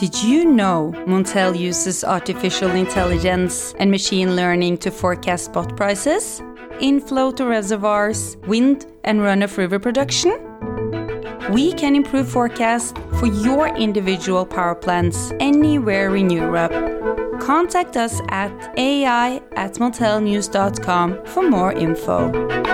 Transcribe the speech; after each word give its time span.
Did 0.00 0.22
you 0.22 0.46
know 0.46 0.94
Montel 1.06 1.54
uses 1.54 2.04
artificial 2.04 2.70
intelligence 2.70 3.74
and 3.78 3.90
machine 3.90 4.34
learning 4.34 4.78
to 4.78 4.90
forecast 4.90 5.44
spot 5.44 5.76
prices, 5.76 6.40
inflow 6.80 7.32
to 7.32 7.44
reservoirs, 7.44 8.38
wind 8.46 8.86
and 9.04 9.20
runoff 9.20 9.58
river 9.58 9.78
production? 9.78 10.40
We 11.52 11.74
can 11.74 11.94
improve 11.94 12.30
forecasts 12.30 12.94
for 13.18 13.26
your 13.26 13.76
individual 13.76 14.46
power 14.46 14.74
plants 14.74 15.34
anywhere 15.38 16.16
in 16.16 16.30
Europe. 16.30 16.72
Contact 17.38 17.98
us 17.98 18.22
at 18.30 18.52
ai 18.78 19.42
at 19.56 19.74
montelnews.com 19.74 21.26
for 21.26 21.42
more 21.42 21.72
info. 21.74 22.69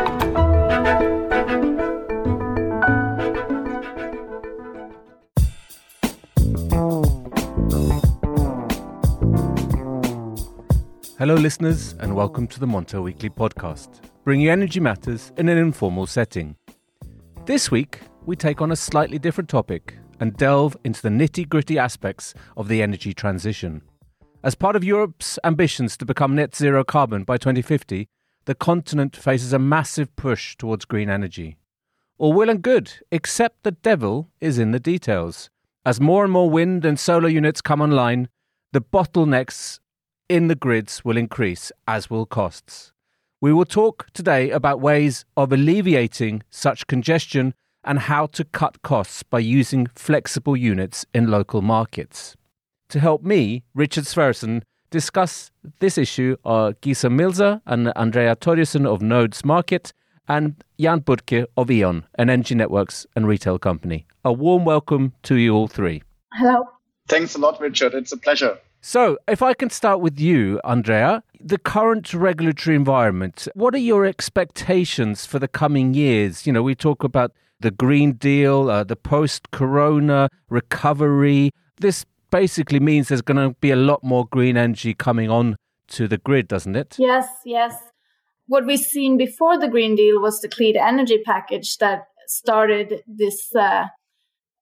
Hello, 11.27 11.41
listeners, 11.41 11.97
and 11.99 12.15
welcome 12.15 12.47
to 12.47 12.61
the 12.61 12.67
Montel 12.67 13.03
Weekly 13.03 13.31
podcast, 13.31 14.01
bringing 14.23 14.49
energy 14.49 14.79
matters 14.79 15.33
in 15.37 15.49
an 15.49 15.59
informal 15.59 16.07
setting. 16.07 16.55
This 17.47 17.69
week, 17.69 17.99
we 18.27 18.37
take 18.37 18.63
on 18.63 18.71
a 18.71 18.77
slightly 18.77 19.19
different 19.19 19.51
topic 19.51 19.97
and 20.21 20.37
delve 20.37 20.77
into 20.85 21.03
the 21.03 21.09
nitty 21.09 21.49
gritty 21.49 21.81
aspects 21.81 22.33
of 22.57 22.69
the 22.69 22.81
energy 22.81 23.13
transition. 23.13 23.83
As 24.45 24.55
part 24.55 24.77
of 24.77 24.85
Europe's 24.85 25.37
ambitions 25.43 25.97
to 25.97 26.05
become 26.05 26.37
net 26.37 26.55
zero 26.55 26.85
carbon 26.85 27.25
by 27.25 27.39
2050, 27.39 28.09
the 28.45 28.55
continent 28.55 29.17
faces 29.17 29.53
a 29.53 29.59
massive 29.59 30.15
push 30.15 30.57
towards 30.57 30.85
green 30.85 31.11
energy. 31.11 31.57
All 32.19 32.35
well 32.35 32.51
and 32.51 32.63
good, 32.63 32.93
except 33.11 33.65
the 33.65 33.73
devil 33.73 34.31
is 34.41 34.61
in 34.61 34.71
the 34.71 34.79
details. 34.79 35.51
As 35.85 36.01
more 36.01 36.23
and 36.23 36.33
more 36.33 36.49
wind 36.49 36.85
and 36.85 37.01
solar 37.01 37.29
units 37.29 37.61
come 37.61 37.81
online, 37.81 38.29
the 38.73 38.81
bottlenecks 38.81 39.81
in 40.29 40.49
the 40.49 40.55
grids 40.55 41.05
will 41.05 41.17
increase, 41.17 41.71
as 41.87 42.11
will 42.11 42.27
costs. 42.27 42.93
We 43.41 43.53
will 43.53 43.65
talk 43.65 44.07
today 44.13 44.51
about 44.51 44.81
ways 44.81 45.25
of 45.37 45.53
alleviating 45.53 46.43
such 46.51 46.87
congestion 46.87 47.55
and 47.85 48.01
how 48.01 48.27
to 48.27 48.45
cut 48.45 48.83
costs 48.83 49.23
by 49.23 49.39
using 49.39 49.87
flexible 49.95 50.57
units 50.57 51.07
in 51.15 51.31
local 51.31 51.63
markets. 51.63 52.37
To 52.89 53.01
help 53.01 53.23
me, 53.23 53.63
Richard 53.75 54.05
Sverrisson, 54.05 54.63
discuss 54.91 55.51
this 55.81 55.99
issue 55.99 56.37
are 56.45 56.73
Gesa 56.73 57.11
Milzow 57.11 57.61
and 57.67 57.93
Andrea 57.97 58.35
Torjussen 58.37 58.87
of 58.87 59.03
Nodes 59.03 59.45
Market 59.45 59.93
and 60.29 60.65
Jan 60.81 61.01
Budke 61.03 61.47
of 61.57 61.71
E.ON, 61.71 62.05
an 62.17 62.31
energy 62.31 62.55
networks 62.55 63.07
and 63.15 63.29
retail 63.29 63.59
company. 63.59 64.07
A 64.25 64.33
warm 64.33 64.65
welcome 64.65 65.13
to 65.25 65.37
you 65.37 65.55
all 65.55 65.69
three. 65.69 66.03
Hello. 66.33 66.65
Thanks 67.09 67.37
a 67.37 67.39
lot, 67.39 67.61
Richard. 67.61 67.95
It's 67.95 68.13
a 68.13 68.17
pleasure. 68.17 68.59
So, 68.89 69.19
if 69.27 69.43
I 69.43 69.53
can 69.53 69.69
start 69.69 69.99
with 69.99 70.21
you, 70.21 70.61
Andrea, 70.63 71.25
the 71.41 71.59
current 71.59 72.15
regulatory 72.15 72.77
environment, 72.77 73.49
what 73.55 73.75
are 73.75 73.79
your 73.79 74.07
expectations 74.07 75.27
for 75.27 75.41
the 75.41 75.49
coming 75.49 75.93
years? 75.93 76.47
You 76.47 76.53
know, 76.53 76.63
we 76.63 76.77
talk 76.77 77.03
about 77.03 77.33
the 77.59 77.73
Green 77.73 78.13
Deal, 78.13 78.71
uh, 78.71 78.85
the 78.85 78.95
post 78.95 79.51
corona 79.51 80.29
recovery. 80.49 81.51
This 81.81 82.07
basically 82.31 82.79
means 82.79 83.09
there's 83.09 83.23
going 83.23 83.45
to 83.45 83.57
be 83.59 83.73
a 83.73 83.77
lot 83.91 84.05
more 84.05 84.25
green 84.25 84.57
energy 84.57 84.95
coming 84.95 85.29
on 85.29 85.57
to 85.89 86.07
the 86.07 86.19
grid, 86.19 86.47
doesn't 86.47 86.77
it? 86.77 86.95
Yes, 86.97 87.27
yes. 87.45 87.75
What 88.47 88.67
we've 88.67 88.79
seen 88.79 89.17
before 89.17 89.59
the 89.59 89.67
Green 89.67 89.97
Deal 89.97 90.23
was 90.23 90.39
the 90.39 90.49
clean 90.49 90.77
energy 90.77 91.21
package 91.27 91.79
that 91.79 92.05
started 92.29 93.03
this 93.09 93.53
uh, 93.57 93.87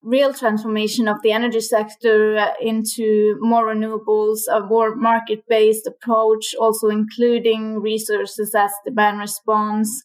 real 0.05 0.35
transformation 0.35 1.09
of 1.09 1.23
the 1.23 1.33
energy 1.33 1.61
sector 1.61 2.37
uh, 2.37 2.53
into 2.61 3.37
more 3.41 3.67
renewables, 3.67 4.41
a 4.53 4.61
more 4.61 4.95
market 4.95 5.43
based 5.49 5.87
approach, 5.87 6.55
also 6.61 6.89
including 6.89 7.81
resources 7.81 8.55
as 8.55 8.71
demand 8.85 9.19
response. 9.19 10.05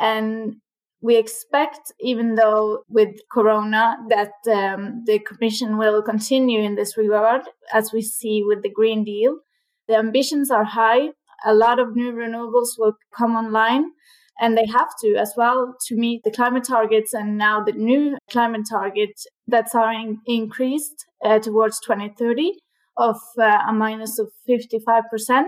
And 0.00 0.56
we 1.00 1.16
expect, 1.16 1.92
even 2.00 2.34
though 2.34 2.84
with 2.88 3.16
Corona, 3.30 3.96
that 4.08 4.32
um, 4.50 5.04
the 5.06 5.18
Commission 5.20 5.76
will 5.76 6.02
continue 6.02 6.60
in 6.60 6.74
this 6.74 6.96
regard, 6.96 7.42
as 7.72 7.92
we 7.92 8.02
see 8.02 8.42
with 8.44 8.62
the 8.62 8.70
Green 8.70 9.04
Deal. 9.04 9.38
The 9.86 9.96
ambitions 9.96 10.50
are 10.50 10.64
high. 10.64 11.10
A 11.44 11.54
lot 11.54 11.78
of 11.78 11.94
new 11.94 12.12
renewables 12.12 12.78
will 12.78 12.94
come 13.16 13.36
online 13.36 13.92
and 14.40 14.56
they 14.56 14.66
have 14.66 14.88
to 15.00 15.16
as 15.16 15.34
well 15.36 15.74
to 15.86 15.96
meet 15.96 16.22
the 16.24 16.30
climate 16.30 16.64
targets 16.64 17.12
and 17.12 17.36
now 17.36 17.62
the 17.62 17.72
new 17.72 18.16
climate 18.30 18.66
target 18.68 19.10
that's 19.46 19.74
are 19.74 19.92
in, 19.92 20.18
increased 20.26 21.06
uh, 21.24 21.38
towards 21.38 21.80
2030 21.80 22.52
of 22.96 23.16
uh, 23.38 23.58
a 23.68 23.72
minus 23.72 24.18
of 24.18 24.30
55%. 24.48 25.44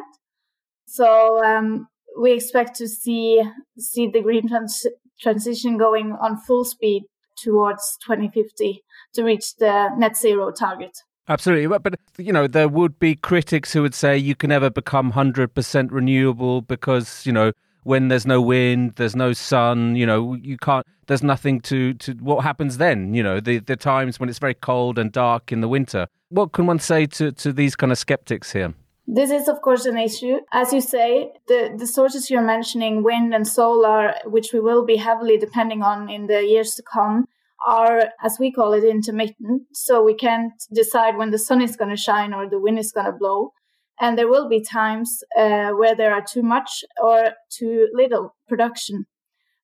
So 0.86 1.44
um, 1.44 1.88
we 2.18 2.32
expect 2.32 2.76
to 2.76 2.88
see 2.88 3.42
see 3.78 4.08
the 4.08 4.22
green 4.22 4.48
trans- 4.48 4.86
transition 5.20 5.76
going 5.76 6.16
on 6.20 6.38
full 6.38 6.64
speed 6.64 7.04
towards 7.36 7.96
2050 8.06 8.82
to 9.14 9.24
reach 9.24 9.56
the 9.56 9.88
net 9.96 10.16
zero 10.16 10.50
target. 10.50 10.96
Absolutely. 11.28 11.68
But, 11.68 11.84
but, 11.84 11.94
you 12.18 12.32
know, 12.32 12.48
there 12.48 12.68
would 12.68 12.98
be 12.98 13.14
critics 13.14 13.72
who 13.72 13.82
would 13.82 13.94
say 13.94 14.18
you 14.18 14.34
can 14.34 14.48
never 14.48 14.68
become 14.68 15.12
100% 15.12 15.92
renewable 15.92 16.60
because, 16.60 17.24
you 17.24 17.32
know, 17.32 17.52
when 17.82 18.08
there's 18.08 18.26
no 18.26 18.40
wind, 18.40 18.94
there's 18.96 19.16
no 19.16 19.32
sun, 19.32 19.96
you 19.96 20.06
know, 20.06 20.34
you 20.34 20.56
can't, 20.56 20.86
there's 21.06 21.22
nothing 21.22 21.60
to, 21.62 21.94
to 21.94 22.12
what 22.14 22.42
happens 22.42 22.78
then, 22.78 23.14
you 23.14 23.22
know, 23.22 23.40
the, 23.40 23.58
the 23.58 23.76
times 23.76 24.20
when 24.20 24.28
it's 24.28 24.38
very 24.38 24.54
cold 24.54 24.98
and 24.98 25.12
dark 25.12 25.52
in 25.52 25.60
the 25.60 25.68
winter. 25.68 26.06
What 26.28 26.52
can 26.52 26.66
one 26.66 26.78
say 26.78 27.06
to, 27.06 27.32
to 27.32 27.52
these 27.52 27.74
kind 27.76 27.90
of 27.90 27.98
skeptics 27.98 28.52
here? 28.52 28.74
This 29.06 29.30
is, 29.30 29.48
of 29.48 29.60
course, 29.62 29.86
an 29.86 29.98
issue. 29.98 30.36
As 30.52 30.72
you 30.72 30.80
say, 30.80 31.32
the, 31.48 31.74
the 31.76 31.86
sources 31.86 32.30
you're 32.30 32.42
mentioning, 32.42 33.02
wind 33.02 33.34
and 33.34 33.46
solar, 33.46 34.14
which 34.24 34.52
we 34.52 34.60
will 34.60 34.84
be 34.84 34.96
heavily 34.96 35.36
depending 35.36 35.82
on 35.82 36.08
in 36.08 36.28
the 36.28 36.44
years 36.44 36.74
to 36.74 36.82
come, 36.82 37.26
are, 37.66 38.10
as 38.22 38.38
we 38.38 38.52
call 38.52 38.72
it, 38.72 38.84
intermittent. 38.84 39.62
So 39.72 40.02
we 40.02 40.14
can't 40.14 40.52
decide 40.72 41.16
when 41.16 41.32
the 41.32 41.38
sun 41.38 41.60
is 41.60 41.76
going 41.76 41.90
to 41.90 41.96
shine 41.96 42.32
or 42.32 42.48
the 42.48 42.60
wind 42.60 42.78
is 42.78 42.92
going 42.92 43.06
to 43.06 43.12
blow 43.12 43.52
and 44.00 44.16
there 44.16 44.28
will 44.28 44.48
be 44.48 44.62
times 44.62 45.22
uh, 45.38 45.70
where 45.70 45.94
there 45.94 46.12
are 46.12 46.24
too 46.26 46.42
much 46.42 46.82
or 47.02 47.32
too 47.50 47.88
little 47.92 48.34
production. 48.48 49.04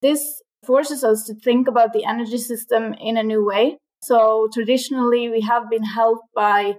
This 0.02 0.42
forces 0.64 1.02
us 1.02 1.24
to 1.24 1.34
think 1.34 1.66
about 1.68 1.92
the 1.92 2.04
energy 2.04 2.38
system 2.38 2.94
in 3.00 3.16
a 3.16 3.22
new 3.22 3.44
way. 3.44 3.78
So 4.02 4.48
traditionally, 4.52 5.30
we 5.30 5.40
have 5.40 5.70
been 5.70 5.84
helped 5.84 6.28
by 6.34 6.74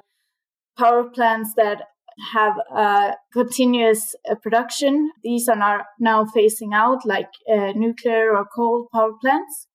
power 0.78 1.09
plants 1.09 1.53
that 1.56 1.81
have 2.34 2.53
uh, 2.75 3.12
continuous 3.34 4.16
uh, 4.29 4.35
production. 4.35 5.12
These 5.24 5.47
are 5.47 5.85
now 6.00 6.25
phasing 6.25 6.74
out, 6.74 7.06
like 7.06 7.29
uh, 7.51 7.74
nuclear 7.75 8.35
or 8.35 8.45
coal 8.56 8.88
power 8.94 9.13
plants. 9.22 9.68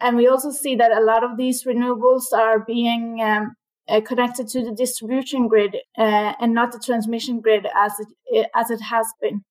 And 0.00 0.16
we 0.16 0.26
also 0.26 0.50
see 0.50 0.74
that 0.76 0.90
a 0.90 1.00
lot 1.00 1.22
of 1.22 1.36
these 1.36 1.64
renewables 1.64 2.32
are 2.34 2.58
being 2.58 3.20
um, 3.22 3.54
uh, 3.88 4.00
connected 4.00 4.48
to 4.48 4.62
the 4.62 4.72
distribution 4.72 5.48
grid 5.48 5.76
uh, 5.98 6.32
and 6.40 6.54
not 6.54 6.72
the 6.72 6.78
transmission 6.78 7.40
grid 7.40 7.66
as 7.76 7.92
it 8.26 8.48
as 8.54 8.70
it 8.70 8.80
has 8.80 9.06
been. 9.20 9.42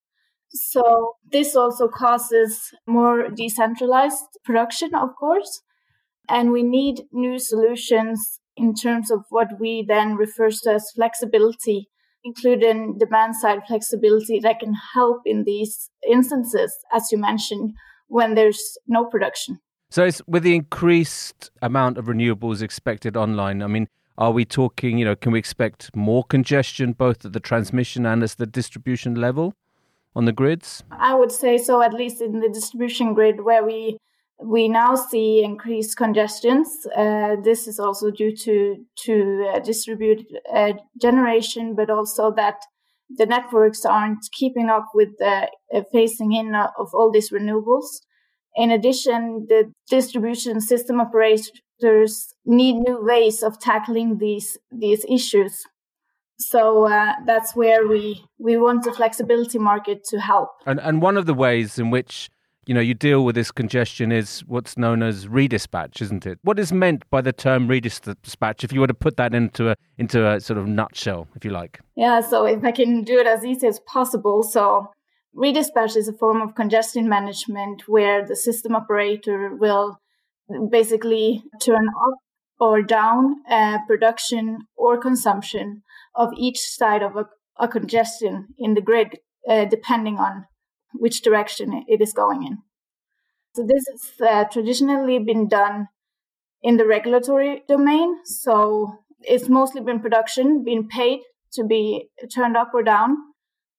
So 0.54 1.16
this 1.32 1.56
also 1.56 1.88
causes 1.88 2.74
more 2.86 3.30
decentralized 3.30 4.38
production, 4.44 4.94
of 4.94 5.16
course, 5.18 5.62
and 6.28 6.52
we 6.52 6.64
need 6.64 7.04
new 7.12 7.40
solutions 7.40 8.40
in 8.58 8.74
terms 8.74 9.10
of 9.12 9.24
what 9.30 9.60
we 9.60 9.86
then 9.88 10.16
refer 10.16 10.50
to 10.50 10.74
as 10.74 10.92
flexibility, 10.94 11.88
including 12.24 12.98
demand 12.98 13.36
side 13.38 13.62
flexibility 13.66 14.40
that 14.40 14.60
can 14.60 14.74
help 14.94 15.22
in 15.26 15.46
these 15.46 15.90
instances, 16.10 16.76
as 16.94 17.12
you 17.12 17.18
mentioned, 17.18 17.72
when 18.08 18.36
there's 18.36 18.78
no 18.88 19.06
production. 19.06 19.60
So, 19.90 20.06
it's 20.06 20.22
with 20.28 20.44
the 20.44 20.56
increased 20.56 21.50
amount 21.62 21.98
of 21.98 22.06
renewables 22.06 22.62
expected 22.62 23.18
online, 23.18 23.62
I 23.62 23.68
mean, 23.68 23.88
are 24.22 24.32
we 24.32 24.46
talking, 24.46 25.00
you 25.00 25.06
know, 25.06 25.16
can 25.16 25.32
we 25.32 25.40
expect 25.40 25.96
more 25.96 26.24
congestion 26.24 26.94
both 26.94 27.26
at 27.26 27.34
the 27.34 27.40
transmission 27.40 28.06
and 28.06 28.22
at 28.22 28.30
the 28.38 28.46
distribution 28.46 29.16
level 29.16 29.56
on 30.16 30.26
the 30.26 30.32
grids? 30.32 30.84
I 30.92 31.16
would 31.16 31.32
say 31.32 31.58
so, 31.58 31.82
at 31.82 31.92
least 31.92 32.22
in 32.22 32.40
the 32.40 32.50
distribution 32.50 33.16
grid 33.16 33.44
where 33.44 33.66
we 33.66 33.98
we 34.44 34.68
now 34.68 34.94
see 34.96 35.44
increased 35.44 35.98
congestions. 35.98 36.68
Uh, 36.96 37.36
this 37.44 37.68
is 37.68 37.80
also 37.80 38.12
due 38.12 38.36
to 38.36 38.86
to 39.06 39.16
uh, 39.54 39.60
distributed 39.60 40.28
uh, 40.54 40.74
generation, 41.02 41.74
but 41.76 41.90
also 41.90 42.32
that 42.36 42.60
the 43.18 43.26
networks 43.26 43.86
aren't 43.86 44.24
keeping 44.32 44.70
up 44.70 44.86
with 44.94 45.10
the 45.18 45.50
uh, 45.74 45.82
phasing 45.94 46.32
in 46.40 46.54
of 46.56 46.90
all 46.94 47.12
these 47.12 47.32
renewables. 47.32 47.90
In 48.56 48.70
addition, 48.70 49.48
the 49.50 49.72
distribution 49.90 50.62
system 50.62 51.00
need 52.46 52.76
new 52.76 53.04
ways 53.04 53.44
of 53.44 53.60
tackling 53.60 54.18
these 54.18 54.58
these 54.72 55.06
issues. 55.10 55.64
So 56.40 56.88
uh, 56.88 57.14
that's 57.26 57.56
where 57.56 57.88
we 57.88 58.26
we 58.40 58.58
want 58.58 58.84
the 58.84 58.92
flexibility 58.92 59.60
market 59.60 60.04
to 60.06 60.20
help. 60.20 60.50
And 60.66 60.80
and 60.80 61.02
one 61.02 61.18
of 61.18 61.26
the 61.26 61.34
ways 61.34 61.78
in 61.78 61.90
which 61.92 62.30
you 62.68 62.76
know, 62.76 62.82
you 62.82 62.94
deal 62.94 63.26
with 63.26 63.36
this 63.36 63.52
congestion 63.52 64.12
is 64.12 64.42
what's 64.42 64.78
known 64.78 65.02
as 65.02 65.26
redispatch, 65.26 66.02
isn't 66.02 66.26
it? 66.26 66.38
What 66.44 66.60
is 66.60 66.72
meant 66.72 67.04
by 67.10 67.22
the 67.22 67.34
term 67.34 67.68
redispatch, 67.68 68.64
if 68.64 68.72
you 68.72 68.80
were 68.80 68.88
to 68.88 68.94
put 68.94 69.18
that 69.18 69.34
into 69.34 69.72
a 69.72 69.76
into 69.98 70.28
a 70.28 70.40
sort 70.40 70.60
of 70.60 70.68
nutshell, 70.68 71.28
if 71.36 71.44
you 71.44 71.52
like? 71.52 71.80
Yeah, 71.96 72.22
so 72.22 72.46
if 72.46 72.64
I 72.64 72.72
can 72.72 73.04
do 73.04 73.20
it 73.20 73.28
as 73.28 73.44
easy 73.44 73.68
as 73.68 73.80
possible, 73.80 74.44
so 74.44 74.92
redispatch 75.36 75.96
is 75.96 76.08
a 76.08 76.14
form 76.14 76.42
of 76.42 76.56
congestion 76.56 77.10
management 77.10 77.88
where 77.88 78.26
the 78.26 78.36
system 78.36 78.76
operator 78.76 79.56
will 79.56 79.98
basically 80.70 81.44
turn 81.62 81.88
up 81.88 82.18
or 82.60 82.82
down 82.84 83.38
uh, 83.50 83.80
production 83.88 84.60
or 84.76 84.98
consumption 84.98 85.82
of 86.16 86.30
each 86.38 86.60
side 86.60 87.02
of 87.02 87.16
a, 87.16 87.26
a 87.58 87.68
congestion 87.68 88.48
in 88.58 88.76
the 88.76 88.82
grid, 88.82 89.18
uh, 89.50 89.66
depending 89.66 90.18
on 90.18 90.46
which 90.94 91.22
direction 91.22 91.84
it 91.88 92.02
is 92.02 92.14
going 92.14 92.44
in. 92.44 92.58
So 93.56 93.64
this 93.68 93.84
has 93.92 94.28
uh, 94.28 94.50
traditionally 94.50 95.20
been 95.20 95.48
done 95.48 95.88
in 96.62 96.78
the 96.78 96.86
regulatory 96.86 97.64
domain. 97.68 98.18
So 98.26 99.00
it's 99.22 99.50
mostly 99.50 99.82
been 99.82 100.00
production 100.00 100.64
being 100.64 100.88
paid 100.88 101.22
to 101.54 101.64
be 101.64 102.10
turned 102.34 102.56
up 102.56 102.72
or 102.74 102.84
down. 102.84 103.18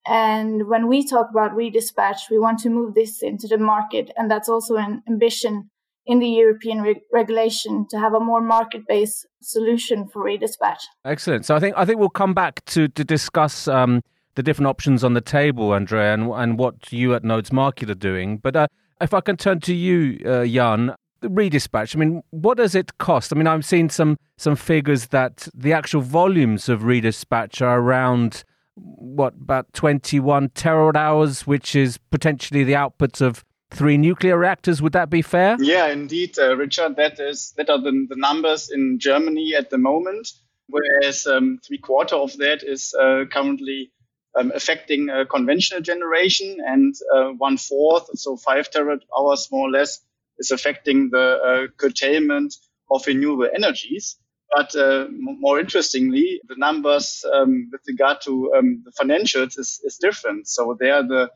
And 0.06 0.66
when 0.66 0.88
we 0.88 1.06
talk 1.06 1.28
about 1.30 1.52
redispatch, 1.52 2.28
we 2.30 2.38
want 2.38 2.58
to 2.60 2.68
move 2.68 2.94
this 2.94 3.22
into 3.22 3.46
the 3.46 3.58
market. 3.58 4.10
And 4.16 4.30
that's 4.30 4.48
also 4.48 4.76
an 4.76 5.02
ambition 5.08 5.70
in 6.06 6.18
the 6.18 6.28
European 6.28 6.82
re- 6.82 7.00
regulation 7.12 7.86
to 7.90 7.98
have 7.98 8.14
a 8.14 8.20
more 8.20 8.40
market-based 8.40 9.26
solution 9.40 10.08
for 10.08 10.24
redispatch. 10.24 10.80
Excellent. 11.04 11.44
So 11.44 11.54
I 11.54 11.60
think 11.60 11.76
I 11.76 11.84
think 11.84 11.98
we'll 12.00 12.08
come 12.10 12.34
back 12.34 12.64
to 12.66 12.88
to 12.88 13.04
discuss 13.04 13.68
um, 13.68 14.02
the 14.34 14.42
different 14.42 14.68
options 14.68 15.04
on 15.04 15.14
the 15.14 15.20
table, 15.20 15.74
Andrea, 15.74 16.14
and, 16.14 16.30
and 16.30 16.58
what 16.58 16.92
you 16.92 17.14
at 17.14 17.24
Nodes 17.24 17.52
Market 17.52 17.90
are 17.90 17.94
doing. 17.94 18.38
But 18.38 18.56
uh, 18.56 18.66
if 19.00 19.14
I 19.14 19.20
can 19.20 19.36
turn 19.36 19.60
to 19.60 19.74
you, 19.74 20.18
uh, 20.24 20.44
Jan, 20.44 20.94
redispatch. 21.22 21.94
I 21.94 21.98
mean, 21.98 22.22
what 22.30 22.56
does 22.56 22.74
it 22.74 22.98
cost? 22.98 23.32
I 23.32 23.36
mean, 23.36 23.46
I've 23.46 23.64
seen 23.64 23.88
some 23.88 24.16
some 24.36 24.56
figures 24.56 25.08
that 25.08 25.48
the 25.54 25.72
actual 25.72 26.00
volumes 26.00 26.68
of 26.68 26.80
redispatch 26.82 27.62
are 27.62 27.78
around 27.78 28.44
what 28.74 29.34
about 29.34 29.72
21 29.74 30.48
terawatt 30.50 30.96
hours, 30.96 31.46
which 31.46 31.76
is 31.76 31.98
potentially 32.10 32.64
the 32.64 32.74
output 32.74 33.20
of 33.20 33.44
three 33.74 33.96
nuclear 33.96 34.38
reactors. 34.38 34.80
Would 34.82 34.92
that 34.92 35.10
be 35.10 35.22
fair? 35.22 35.56
Yeah, 35.60 35.88
indeed, 35.88 36.38
uh, 36.38 36.56
Richard. 36.56 36.96
That 36.96 37.18
is 37.20 37.52
that 37.56 37.70
are 37.70 37.80
the, 37.80 38.06
the 38.08 38.16
numbers 38.16 38.70
in 38.70 38.98
Germany 38.98 39.54
at 39.54 39.70
the 39.70 39.78
moment. 39.78 40.28
Whereas 40.68 41.26
um, 41.26 41.58
three 41.66 41.78
quarter 41.78 42.16
of 42.16 42.36
that 42.38 42.62
is 42.62 42.94
uh, 42.94 43.24
currently 43.30 43.92
um, 44.38 44.52
affecting 44.54 45.10
uh, 45.10 45.24
conventional 45.30 45.82
generation, 45.82 46.58
and 46.66 46.94
uh, 47.14 47.30
one 47.36 47.58
fourth, 47.58 48.08
so 48.18 48.36
five 48.36 48.70
terawatt 48.70 49.00
hours 49.18 49.48
more 49.50 49.68
or 49.68 49.70
less, 49.70 50.00
is 50.38 50.50
affecting 50.50 51.10
the 51.10 51.18
uh, 51.18 51.66
curtailment 51.76 52.54
of 52.90 53.06
renewable 53.06 53.48
energies. 53.54 54.16
But 54.54 54.74
uh, 54.76 55.06
more 55.10 55.60
interestingly, 55.60 56.40
the 56.46 56.56
numbers 56.56 57.24
um, 57.32 57.68
with 57.72 57.80
regard 57.88 58.20
to 58.22 58.52
um, 58.56 58.84
the 58.84 58.92
financials 58.92 59.58
is, 59.58 59.80
is 59.84 59.96
different. 59.96 60.46
So 60.46 60.76
there, 60.78 61.02
the 61.02 61.30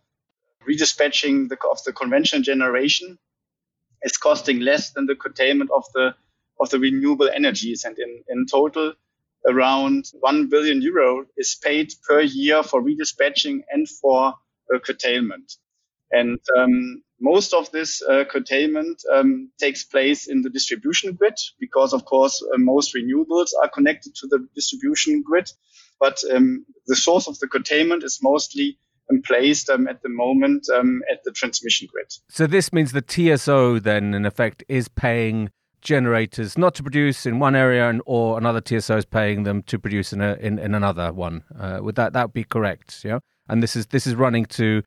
redispatching 0.68 1.48
the, 1.48 1.56
of 1.70 1.82
the 1.84 1.92
conventional 1.92 2.42
generation 2.42 3.18
is 4.02 4.16
costing 4.16 4.60
less 4.60 4.90
than 4.92 5.06
the 5.06 5.16
curtailment 5.16 5.70
of 5.74 5.84
the 5.94 6.14
of 6.58 6.70
the 6.70 6.78
renewable 6.78 7.28
energies, 7.28 7.84
and 7.84 7.98
in 7.98 8.22
in 8.28 8.46
total, 8.46 8.94
around 9.46 10.06
1 10.20 10.48
billion 10.48 10.82
euro 10.82 11.26
is 11.36 11.56
paid 11.62 11.92
per 12.08 12.20
year 12.20 12.62
for 12.62 12.82
redispatching 12.82 13.60
and 13.70 13.88
for 13.88 14.34
uh, 14.74 14.78
curtailment. 14.78 15.52
And 16.10 16.38
um, 16.56 17.02
most 17.20 17.52
of 17.52 17.70
this 17.72 18.02
uh, 18.02 18.24
curtailment 18.24 19.02
um, 19.12 19.50
takes 19.58 19.84
place 19.84 20.28
in 20.28 20.42
the 20.42 20.50
distribution 20.50 21.14
grid 21.14 21.38
because, 21.58 21.92
of 21.92 22.04
course, 22.04 22.42
uh, 22.42 22.58
most 22.58 22.94
renewables 22.94 23.50
are 23.62 23.68
connected 23.68 24.14
to 24.16 24.26
the 24.28 24.46
distribution 24.54 25.22
grid. 25.22 25.48
But 25.98 26.18
um, 26.32 26.66
the 26.86 26.96
source 26.96 27.26
of 27.26 27.38
the 27.38 27.48
curtailment 27.48 28.04
is 28.04 28.20
mostly 28.22 28.78
placed 29.24 29.70
um, 29.70 29.88
at 29.88 30.02
the 30.02 30.08
moment 30.08 30.66
um, 30.74 31.02
at 31.10 31.22
the 31.24 31.32
transmission 31.32 31.88
grid. 31.92 32.12
So 32.28 32.46
this 32.46 32.72
means 32.72 32.92
the 32.92 33.02
TSO 33.02 33.78
then, 33.78 34.14
in 34.14 34.26
effect, 34.26 34.64
is 34.68 34.88
paying 34.88 35.50
generators 35.80 36.58
not 36.58 36.74
to 36.74 36.82
produce 36.82 37.26
in 37.26 37.38
one 37.38 37.54
area 37.54 37.88
and 37.88 38.02
or 38.06 38.38
another 38.38 38.60
TSO 38.60 38.96
is 38.96 39.04
paying 39.04 39.44
them 39.44 39.62
to 39.62 39.78
produce 39.78 40.12
in 40.12 40.20
a, 40.20 40.34
in, 40.34 40.58
in 40.58 40.74
another 40.74 41.12
one. 41.12 41.44
Uh, 41.58 41.78
would 41.80 41.94
that 41.94 42.12
that 42.12 42.32
be 42.32 42.44
correct? 42.44 43.04
Yeah, 43.04 43.20
and 43.48 43.62
this 43.62 43.76
is 43.76 43.86
this 43.86 44.06
is 44.06 44.14
running 44.14 44.46
to 44.46 44.82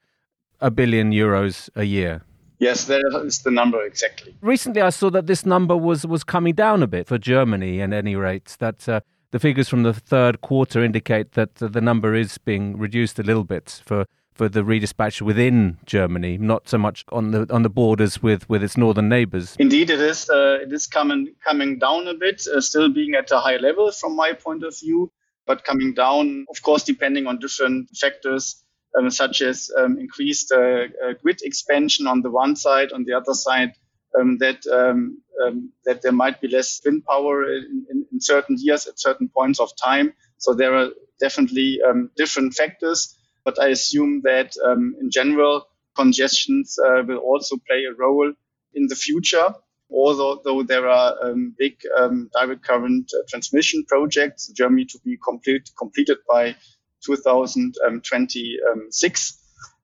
a 0.59 0.69
billion 0.69 1.11
euros 1.11 1.69
a 1.75 1.85
year. 1.85 2.23
Yes, 2.59 2.85
that 2.85 3.23
is 3.25 3.39
the 3.43 3.51
number 3.51 3.81
exactly. 3.81 4.35
Recently, 4.41 4.81
I 4.81 4.89
saw 4.89 5.09
that 5.11 5.27
this 5.27 5.45
number 5.45 5.77
was 5.77 6.05
was 6.05 6.23
coming 6.25 6.53
down 6.53 6.83
a 6.83 6.87
bit 6.87 7.07
for 7.07 7.17
Germany. 7.17 7.81
At 7.81 7.93
any 7.93 8.15
rate, 8.15 8.57
that 8.59 8.89
uh, 8.89 8.99
the 9.31 9.39
figures 9.39 9.69
from 9.69 9.83
the 9.83 9.93
third 9.93 10.41
quarter 10.41 10.83
indicate 10.83 11.33
that 11.33 11.55
the 11.55 11.81
number 11.81 12.15
is 12.15 12.37
being 12.37 12.77
reduced 12.77 13.19
a 13.19 13.23
little 13.23 13.43
bit 13.43 13.81
for 13.85 14.05
for 14.39 14.47
the 14.47 14.61
redispatch 14.61 15.21
within 15.21 15.77
Germany, 15.85 16.37
not 16.37 16.69
so 16.69 16.77
much 16.77 17.03
on 17.11 17.31
the 17.31 17.45
on 17.53 17.63
the 17.63 17.69
borders 17.69 18.23
with, 18.23 18.49
with 18.49 18.63
its 18.63 18.77
northern 18.77 19.09
neighbours. 19.09 19.57
Indeed, 19.59 19.89
it 19.89 19.99
is. 19.99 20.29
Uh, 20.29 20.59
it 20.61 20.71
is 20.71 20.87
coming 20.87 21.35
coming 21.45 21.77
down 21.77 22.07
a 22.07 22.13
bit, 22.13 22.47
uh, 22.47 22.61
still 22.61 22.89
being 22.89 23.15
at 23.15 23.29
a 23.31 23.39
high 23.39 23.57
level 23.57 23.91
from 23.91 24.15
my 24.15 24.31
point 24.31 24.63
of 24.63 24.79
view, 24.79 25.11
but 25.45 25.65
coming 25.65 25.93
down, 25.93 26.45
of 26.49 26.61
course, 26.61 26.83
depending 26.83 27.27
on 27.27 27.39
different 27.39 27.89
factors. 27.97 28.63
Um, 28.97 29.11
such 29.11 29.43
as 29.43 29.69
um, 29.77 29.99
increased 29.99 30.51
uh, 30.51 30.85
uh 31.05 31.13
grid 31.21 31.41
expansion 31.43 32.07
on 32.07 32.23
the 32.23 32.31
one 32.31 32.55
side, 32.55 32.91
on 32.91 33.03
the 33.03 33.13
other 33.13 33.35
side, 33.35 33.73
um, 34.17 34.37
that 34.39 34.65
um, 34.67 35.21
um, 35.45 35.71
that 35.85 36.01
there 36.01 36.11
might 36.11 36.41
be 36.41 36.47
less 36.47 36.81
wind 36.85 37.05
power 37.05 37.53
in, 37.53 37.85
in, 37.89 38.05
in, 38.11 38.21
certain 38.21 38.55
years 38.59 38.87
at 38.87 38.99
certain 38.99 39.29
points 39.29 39.59
of 39.59 39.69
time. 39.81 40.13
So 40.37 40.53
there 40.53 40.75
are 40.75 40.89
definitely 41.19 41.79
um, 41.87 42.11
different 42.15 42.53
factors 42.53 43.19
but 43.49 43.59
I 43.59 43.69
assume 43.69 44.21
that 44.25 44.53
um, 44.63 44.95
in 44.99 45.09
general, 45.11 45.67
congestions 45.95 46.77
uh, 46.77 47.01
will 47.07 47.17
also 47.17 47.57
play 47.67 47.85
a 47.85 47.93
role 47.93 48.31
in 48.73 48.85
the 48.87 48.95
future. 48.95 49.55
Although 49.91 50.41
though 50.43 50.61
there 50.61 50.87
are 50.87 51.15
um, 51.23 51.55
big 51.57 51.81
um, 51.97 52.29
direct 52.31 52.63
current 52.63 53.11
uh, 53.11 53.23
transmission 53.27 53.85
projects, 53.87 54.49
Germany 54.49 54.85
to 54.85 54.99
be 55.03 55.17
complete, 55.17 55.71
completed 55.77 56.19
by 56.31 56.55
2026. 57.03 59.37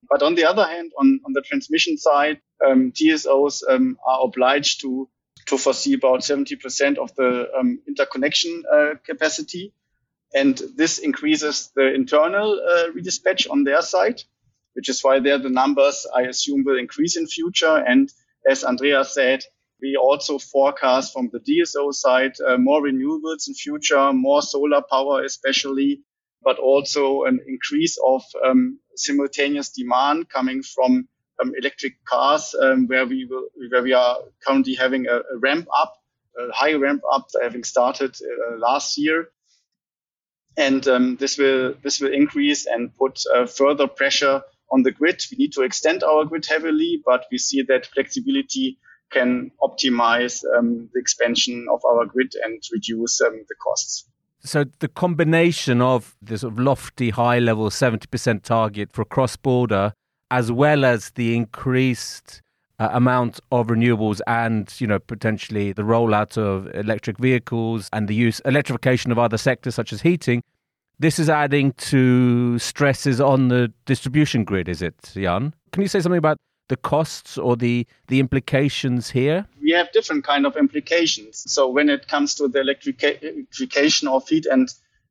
But 0.08 0.22
on 0.22 0.34
the 0.34 0.44
other 0.44 0.64
hand, 0.64 0.92
on, 0.98 1.20
on 1.24 1.32
the 1.32 1.42
transmission 1.42 1.96
side, 1.98 2.40
um, 2.64 2.92
TSOs 2.92 3.62
um, 3.68 3.98
are 4.06 4.24
obliged 4.24 4.80
to 4.82 5.08
to 5.46 5.58
foresee 5.58 5.94
about 5.94 6.20
70% 6.20 6.98
of 6.98 7.14
the 7.14 7.46
um, 7.56 7.78
interconnection 7.86 8.64
uh, 8.72 8.94
capacity. 9.04 9.72
And 10.34 10.60
this 10.76 10.98
increases 10.98 11.70
the 11.76 11.94
internal 11.94 12.60
uh, 12.60 12.90
redispatch 12.90 13.48
on 13.48 13.62
their 13.64 13.80
side, 13.80 14.22
which 14.74 14.88
is 14.88 15.02
why 15.02 15.20
there 15.20 15.38
the 15.38 15.48
numbers, 15.48 16.06
I 16.14 16.22
assume, 16.22 16.64
will 16.64 16.78
increase 16.78 17.16
in 17.16 17.26
future. 17.28 17.76
And 17.76 18.12
as 18.48 18.64
Andrea 18.64 19.04
said, 19.04 19.44
we 19.80 19.96
also 19.96 20.38
forecast 20.38 21.12
from 21.12 21.30
the 21.32 21.38
DSO 21.38 21.94
side 21.94 22.32
uh, 22.44 22.56
more 22.56 22.82
renewables 22.82 23.46
in 23.46 23.54
future, 23.54 24.12
more 24.12 24.42
solar 24.42 24.82
power 24.82 25.22
especially, 25.22 26.00
but 26.42 26.58
also 26.58 27.24
an 27.24 27.40
increase 27.46 27.98
of 28.06 28.22
um, 28.44 28.78
simultaneous 28.96 29.70
demand 29.70 30.28
coming 30.28 30.62
from 30.62 31.08
um, 31.42 31.52
electric 31.58 32.04
cars, 32.04 32.54
um, 32.60 32.86
where 32.86 33.06
we 33.06 33.26
will, 33.28 33.48
where 33.70 33.82
we 33.82 33.92
are 33.92 34.18
currently 34.46 34.74
having 34.74 35.06
a, 35.06 35.16
a 35.16 35.38
ramp 35.38 35.66
up, 35.76 35.94
a 36.38 36.52
high 36.52 36.74
ramp 36.74 37.02
up, 37.12 37.26
having 37.42 37.64
started 37.64 38.16
uh, 38.22 38.56
last 38.58 38.96
year 38.98 39.28
and 40.56 40.86
um, 40.88 41.16
this 41.16 41.38
will 41.38 41.74
this 41.82 42.00
will 42.00 42.12
increase 42.12 42.66
and 42.66 42.96
put 42.96 43.20
uh, 43.34 43.46
further 43.46 43.86
pressure 43.86 44.42
on 44.70 44.82
the 44.82 44.90
grid. 44.90 45.22
We 45.30 45.36
need 45.38 45.52
to 45.52 45.62
extend 45.62 46.02
our 46.02 46.24
grid 46.24 46.46
heavily, 46.46 47.02
but 47.04 47.26
we 47.30 47.38
see 47.38 47.62
that 47.68 47.86
flexibility 47.86 48.78
can 49.10 49.52
optimize 49.62 50.42
um, 50.56 50.88
the 50.92 51.00
expansion 51.00 51.66
of 51.70 51.84
our 51.84 52.06
grid 52.06 52.32
and 52.42 52.60
reduce 52.72 53.20
um, 53.20 53.44
the 53.48 53.54
costs. 53.62 54.08
So 54.46 54.64
the 54.78 54.88
combination 54.88 55.82
of 55.82 56.16
the 56.22 56.38
sort 56.38 56.52
of 56.52 56.58
lofty 56.60 57.10
high 57.10 57.40
level 57.40 57.68
70% 57.68 58.42
target 58.42 58.92
for 58.92 59.04
cross 59.04 59.36
border 59.36 59.92
as 60.30 60.52
well 60.52 60.84
as 60.84 61.10
the 61.10 61.36
increased 61.36 62.42
uh, 62.78 62.90
amount 62.92 63.40
of 63.50 63.68
renewables 63.68 64.20
and 64.26 64.72
you 64.80 64.86
know 64.86 64.98
potentially 64.98 65.72
the 65.72 65.82
rollout 65.82 66.36
of 66.36 66.72
electric 66.74 67.18
vehicles 67.18 67.88
and 67.92 68.06
the 68.06 68.14
use 68.14 68.40
electrification 68.44 69.10
of 69.10 69.18
other 69.18 69.38
sectors 69.38 69.74
such 69.74 69.92
as 69.92 70.02
heating 70.02 70.42
this 70.98 71.18
is 71.18 71.28
adding 71.28 71.72
to 71.72 72.58
stresses 72.58 73.20
on 73.20 73.48
the 73.48 73.72
distribution 73.86 74.44
grid 74.44 74.68
is 74.68 74.82
it 74.82 74.94
jan? 75.14 75.54
Can 75.72 75.82
you 75.82 75.88
say 75.88 76.00
something 76.00 76.18
about 76.18 76.36
the 76.68 76.76
costs 76.76 77.38
or 77.38 77.56
the 77.56 77.86
the 78.08 78.20
implications 78.20 79.10
here 79.10 79.46
we 79.66 79.72
have 79.72 79.92
different 79.92 80.24
kind 80.24 80.46
of 80.46 80.56
implications 80.56 81.42
so 81.46 81.68
when 81.68 81.90
it 81.90 82.08
comes 82.08 82.36
to 82.36 82.48
the 82.48 82.60
electrification 82.60 84.08
of 84.08 84.28
heat 84.28 84.46
and 84.46 84.68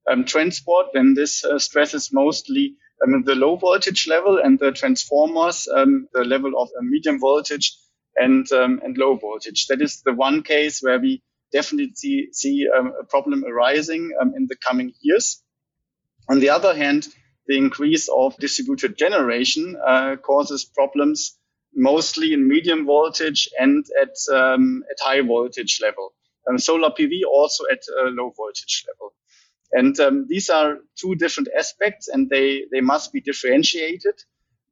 um, 0.09 0.25
transport 0.25 0.87
then 0.93 1.13
this 1.13 1.43
uh, 1.45 1.59
stresses 1.59 2.11
mostly 2.13 2.75
um, 3.03 3.23
the 3.23 3.35
low 3.35 3.55
voltage 3.55 4.07
level 4.07 4.39
and 4.39 4.59
the 4.59 4.71
transformers, 4.71 5.67
um, 5.67 6.07
the 6.13 6.23
level 6.23 6.51
of 6.57 6.69
uh, 6.69 6.81
medium 6.81 7.19
voltage 7.19 7.77
and, 8.15 8.49
um, 8.51 8.79
and 8.83 8.97
low 8.97 9.15
voltage. 9.15 9.67
That 9.67 9.81
is 9.81 10.01
the 10.01 10.13
one 10.13 10.43
case 10.43 10.79
where 10.81 10.99
we 10.99 11.21
definitely 11.51 11.93
see, 11.95 12.27
see 12.31 12.67
um, 12.67 12.93
a 12.99 13.03
problem 13.03 13.43
arising 13.45 14.11
um, 14.21 14.33
in 14.35 14.47
the 14.47 14.55
coming 14.55 14.93
years. 15.01 15.41
On 16.29 16.39
the 16.39 16.49
other 16.49 16.75
hand, 16.75 17.07
the 17.47 17.57
increase 17.57 18.09
of 18.09 18.35
distributed 18.37 18.97
generation 18.97 19.75
uh, 19.85 20.15
causes 20.15 20.65
problems 20.65 21.37
mostly 21.75 22.33
in 22.33 22.47
medium 22.47 22.85
voltage 22.85 23.49
and 23.59 23.85
at, 24.01 24.15
um, 24.33 24.83
at 24.89 24.97
high 25.01 25.21
voltage 25.21 25.79
level. 25.81 26.13
Um, 26.47 26.57
solar 26.57 26.89
PV 26.89 27.21
also 27.29 27.65
at 27.71 27.81
a 28.01 28.09
low 28.09 28.33
voltage 28.35 28.85
level. 28.87 29.13
And 29.71 29.99
um, 29.99 30.25
these 30.29 30.49
are 30.49 30.77
two 30.95 31.15
different 31.15 31.49
aspects 31.57 32.07
and 32.07 32.29
they, 32.29 32.63
they 32.71 32.81
must 32.81 33.11
be 33.11 33.19
differentiated, 33.19 34.13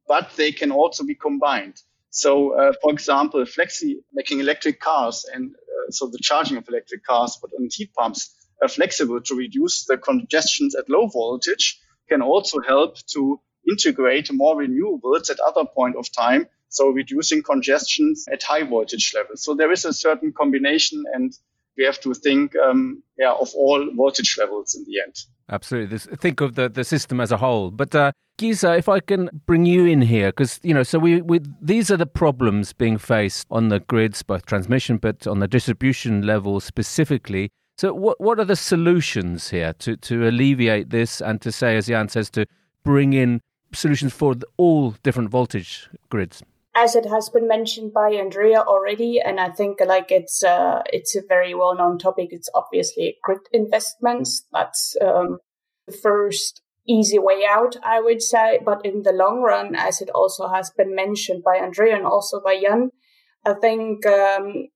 but 0.08 0.30
they 0.36 0.52
can 0.52 0.70
also 0.70 1.04
be 1.04 1.14
combined. 1.14 1.80
So, 2.10 2.52
uh, 2.52 2.72
for 2.80 2.92
example, 2.92 3.44
flexi 3.44 3.96
making 4.12 4.40
electric 4.40 4.80
cars 4.80 5.26
and 5.34 5.54
uh, 5.54 5.90
so 5.90 6.06
the 6.06 6.18
charging 6.22 6.56
of 6.56 6.68
electric 6.68 7.04
cars, 7.04 7.38
but 7.42 7.50
on 7.58 7.68
heat 7.72 7.92
pumps 7.92 8.34
are 8.62 8.68
flexible 8.68 9.20
to 9.20 9.34
reduce 9.34 9.84
the 9.86 9.98
congestions 9.98 10.74
at 10.74 10.88
low 10.88 11.08
voltage 11.08 11.80
can 12.08 12.22
also 12.22 12.60
help 12.60 12.96
to 13.06 13.40
integrate 13.68 14.32
more 14.32 14.56
renewables 14.56 15.30
at 15.30 15.40
other 15.40 15.64
point 15.74 15.96
of 15.96 16.06
time. 16.12 16.46
So 16.74 16.88
reducing 16.88 17.42
congestions 17.42 18.26
at 18.32 18.42
high 18.42 18.64
voltage 18.64 19.12
levels. 19.14 19.42
So 19.42 19.54
there 19.54 19.70
is 19.70 19.84
a 19.84 19.92
certain 19.92 20.32
combination 20.32 21.04
and 21.12 21.32
we 21.76 21.84
have 21.84 22.00
to 22.00 22.14
think 22.14 22.54
um, 22.56 23.02
yeah, 23.18 23.32
of 23.32 23.50
all 23.54 23.88
voltage 23.94 24.36
levels 24.38 24.74
in 24.74 24.84
the 24.84 25.00
end. 25.04 25.14
Absolutely. 25.50 25.98
Think 25.98 26.40
of 26.40 26.54
the, 26.54 26.68
the 26.68 26.84
system 26.84 27.20
as 27.20 27.30
a 27.30 27.36
whole. 27.36 27.70
But 27.70 27.94
uh, 27.94 28.12
Gesa, 28.38 28.78
if 28.78 28.88
I 28.88 29.00
can 29.00 29.28
bring 29.46 29.66
you 29.66 29.84
in 29.84 30.02
here, 30.02 30.28
because 30.28 30.58
you 30.62 30.74
know, 30.74 30.82
so 30.82 30.98
we, 30.98 31.20
we 31.20 31.40
these 31.60 31.90
are 31.90 31.96
the 31.96 32.06
problems 32.06 32.72
being 32.72 32.98
faced 32.98 33.46
on 33.50 33.68
the 33.68 33.80
grids, 33.80 34.22
both 34.22 34.46
transmission, 34.46 34.96
but 34.96 35.26
on 35.26 35.40
the 35.40 35.48
distribution 35.48 36.22
level 36.22 36.60
specifically. 36.60 37.50
So, 37.76 37.92
what 37.92 38.20
what 38.20 38.38
are 38.38 38.44
the 38.44 38.56
solutions 38.56 39.50
here 39.50 39.72
to 39.74 39.96
to 39.96 40.28
alleviate 40.28 40.90
this 40.90 41.20
and 41.20 41.40
to 41.42 41.52
say, 41.52 41.76
as 41.76 41.86
Jan 41.86 42.08
says, 42.08 42.30
to 42.30 42.46
bring 42.84 43.12
in 43.12 43.40
solutions 43.72 44.12
for 44.12 44.34
all 44.56 44.92
different 45.02 45.30
voltage 45.30 45.88
grids? 46.08 46.42
As 46.74 46.96
it 46.96 47.06
has 47.06 47.28
been 47.28 47.46
mentioned 47.46 47.92
by 47.92 48.10
Andrea 48.10 48.60
already, 48.60 49.20
and 49.20 49.38
I 49.38 49.50
think 49.50 49.78
like 49.84 50.10
it's 50.10 50.42
uh, 50.42 50.82
it's 50.86 51.14
a 51.14 51.22
very 51.26 51.54
well 51.54 51.76
known 51.76 51.98
topic. 51.98 52.28
It's 52.30 52.50
obviously 52.54 53.16
grid 53.22 53.40
investments. 53.52 54.46
That's 54.52 54.96
um, 55.00 55.38
the 55.86 55.92
first 55.92 56.62
easy 56.86 57.18
way 57.18 57.42
out, 57.48 57.76
I 57.84 58.00
would 58.00 58.22
say. 58.22 58.58
But 58.64 58.84
in 58.84 59.02
the 59.02 59.12
long 59.12 59.40
run, 59.40 59.74
as 59.76 60.00
it 60.00 60.10
also 60.10 60.48
has 60.48 60.70
been 60.76 60.94
mentioned 60.94 61.42
by 61.44 61.56
Andrea 61.56 61.96
and 61.96 62.06
also 62.06 62.40
by 62.44 62.60
Jan, 62.60 62.90
I 63.46 63.54
think 63.54 64.04
um, 64.06 64.68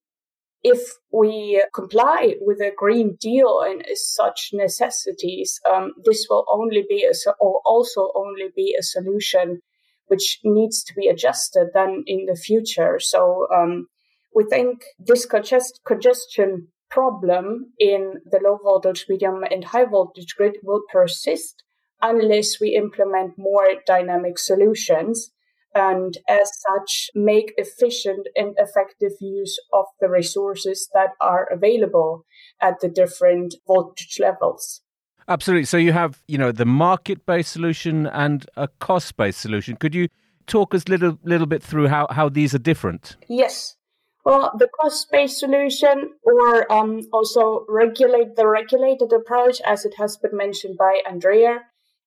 if 0.62 0.80
we 1.12 1.62
comply 1.74 2.34
with 2.40 2.60
a 2.60 2.72
Green 2.76 3.16
Deal 3.20 3.60
and 3.60 3.84
such 3.94 4.50
necessities, 4.52 5.60
um, 5.70 5.92
this 6.04 6.26
will 6.30 6.44
only 6.50 6.84
be 6.88 7.04
a, 7.04 7.12
or 7.40 7.60
also 7.64 8.10
only 8.14 8.48
be 8.54 8.76
a 8.78 8.82
solution 8.82 9.62
which 10.08 10.40
needs 10.44 10.82
to 10.84 10.94
be 10.94 11.08
adjusted 11.08 11.68
then 11.74 12.02
in 12.06 12.26
the 12.26 12.36
future. 12.36 12.98
So 12.98 13.46
um, 13.54 13.88
we 14.34 14.44
think 14.44 14.84
this 14.98 15.24
congest- 15.26 15.80
congestion 15.86 16.68
problem 16.90 17.72
in 17.78 18.14
the 18.30 18.40
low 18.42 18.58
voltage, 18.62 19.06
medium, 19.08 19.44
and 19.50 19.64
high 19.64 19.84
voltage 19.84 20.34
grid 20.36 20.56
will 20.62 20.82
persist 20.90 21.62
unless 22.00 22.60
we 22.60 22.74
implement 22.74 23.32
more 23.36 23.66
dynamic 23.86 24.38
solutions 24.38 25.32
and 25.74 26.18
as 26.28 26.50
such 26.68 27.10
make 27.14 27.52
efficient 27.56 28.26
and 28.34 28.54
effective 28.58 29.12
use 29.20 29.58
of 29.72 29.84
the 30.00 30.08
resources 30.08 30.88
that 30.94 31.10
are 31.20 31.46
available 31.52 32.24
at 32.60 32.80
the 32.80 32.88
different 32.88 33.54
voltage 33.66 34.18
levels. 34.20 34.82
Absolutely. 35.28 35.66
So 35.66 35.76
you 35.76 35.92
have, 35.92 36.22
you 36.26 36.38
know, 36.38 36.52
the 36.52 36.64
market-based 36.64 37.52
solution 37.52 38.06
and 38.06 38.46
a 38.56 38.68
cost-based 38.80 39.40
solution. 39.40 39.76
Could 39.76 39.94
you 39.94 40.08
talk 40.46 40.74
us 40.74 40.88
little 40.88 41.18
little 41.22 41.46
bit 41.46 41.62
through 41.62 41.88
how, 41.88 42.06
how 42.10 42.30
these 42.30 42.54
are 42.54 42.58
different? 42.58 43.16
Yes. 43.28 43.76
Well, 44.24 44.52
the 44.58 44.68
cost-based 44.80 45.38
solution, 45.38 46.12
or 46.22 46.70
um, 46.72 47.00
also 47.12 47.64
regulate 47.68 48.36
the 48.36 48.46
regulated 48.46 49.12
approach, 49.12 49.60
as 49.64 49.84
it 49.84 49.94
has 49.96 50.16
been 50.16 50.36
mentioned 50.36 50.76
by 50.76 51.00
Andrea, 51.08 51.60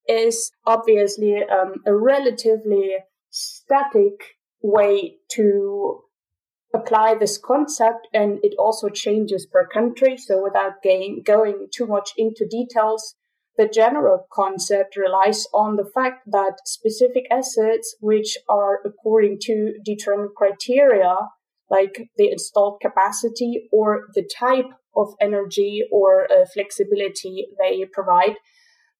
is 0.08 0.52
obviously 0.66 1.42
um, 1.44 1.74
a 1.86 1.94
relatively 1.94 2.96
static 3.30 4.36
way 4.62 5.16
to 5.30 6.02
apply 6.74 7.14
this 7.14 7.38
concept 7.38 8.08
and 8.12 8.38
it 8.42 8.54
also 8.58 8.88
changes 8.88 9.46
per 9.46 9.66
country. 9.66 10.16
So 10.16 10.42
without 10.42 10.82
going, 10.82 11.68
too 11.72 11.86
much 11.86 12.12
into 12.16 12.46
details, 12.48 13.14
the 13.58 13.68
general 13.68 14.26
concept 14.32 14.96
relies 14.96 15.46
on 15.52 15.76
the 15.76 15.84
fact 15.84 16.22
that 16.26 16.66
specific 16.66 17.24
assets, 17.30 17.94
which 18.00 18.38
are 18.48 18.80
according 18.84 19.40
to 19.42 19.74
determined 19.84 20.30
criteria, 20.34 21.16
like 21.70 22.08
the 22.16 22.30
installed 22.30 22.80
capacity 22.80 23.68
or 23.70 24.08
the 24.14 24.28
type 24.38 24.70
of 24.96 25.14
energy 25.20 25.82
or 25.90 26.24
uh, 26.30 26.46
flexibility 26.52 27.46
they 27.58 27.84
provide, 27.92 28.36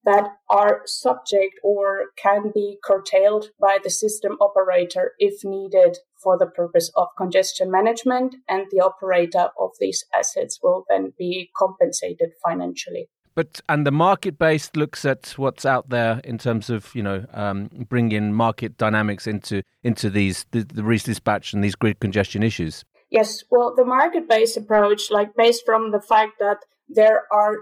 that 0.04 0.28
are 0.50 0.82
subject 0.84 1.54
or 1.62 2.06
can 2.16 2.50
be 2.54 2.76
curtailed 2.84 3.46
by 3.60 3.78
the 3.82 3.90
system 3.90 4.36
operator 4.40 5.12
if 5.18 5.44
needed 5.44 5.98
for 6.22 6.38
the 6.38 6.46
purpose 6.46 6.90
of 6.96 7.08
congestion 7.16 7.70
management, 7.70 8.36
and 8.48 8.66
the 8.70 8.80
operator 8.80 9.48
of 9.58 9.70
these 9.80 10.04
assets 10.14 10.60
will 10.62 10.84
then 10.88 11.12
be 11.18 11.50
compensated 11.56 12.30
financially. 12.44 13.08
But 13.34 13.60
and 13.68 13.86
the 13.86 13.92
market 13.92 14.38
based 14.38 14.76
looks 14.76 15.04
at 15.04 15.34
what's 15.36 15.64
out 15.64 15.88
there 15.88 16.20
in 16.24 16.38
terms 16.38 16.68
of 16.68 16.94
you 16.94 17.02
know 17.02 17.24
um, 17.32 17.70
bringing 17.88 18.32
market 18.32 18.76
dynamics 18.76 19.26
into 19.26 19.62
into 19.82 20.10
these 20.10 20.44
the, 20.50 20.64
the 20.64 20.82
dispatch 20.82 21.52
and 21.52 21.64
these 21.64 21.74
grid 21.74 22.00
congestion 22.00 22.42
issues. 22.42 22.84
Yes, 23.10 23.44
well, 23.50 23.74
the 23.74 23.84
market 23.84 24.28
based 24.28 24.56
approach, 24.56 25.10
like 25.10 25.34
based 25.36 25.64
from 25.66 25.92
the 25.92 26.00
fact 26.00 26.32
that 26.40 26.58
there 26.88 27.22
are 27.32 27.56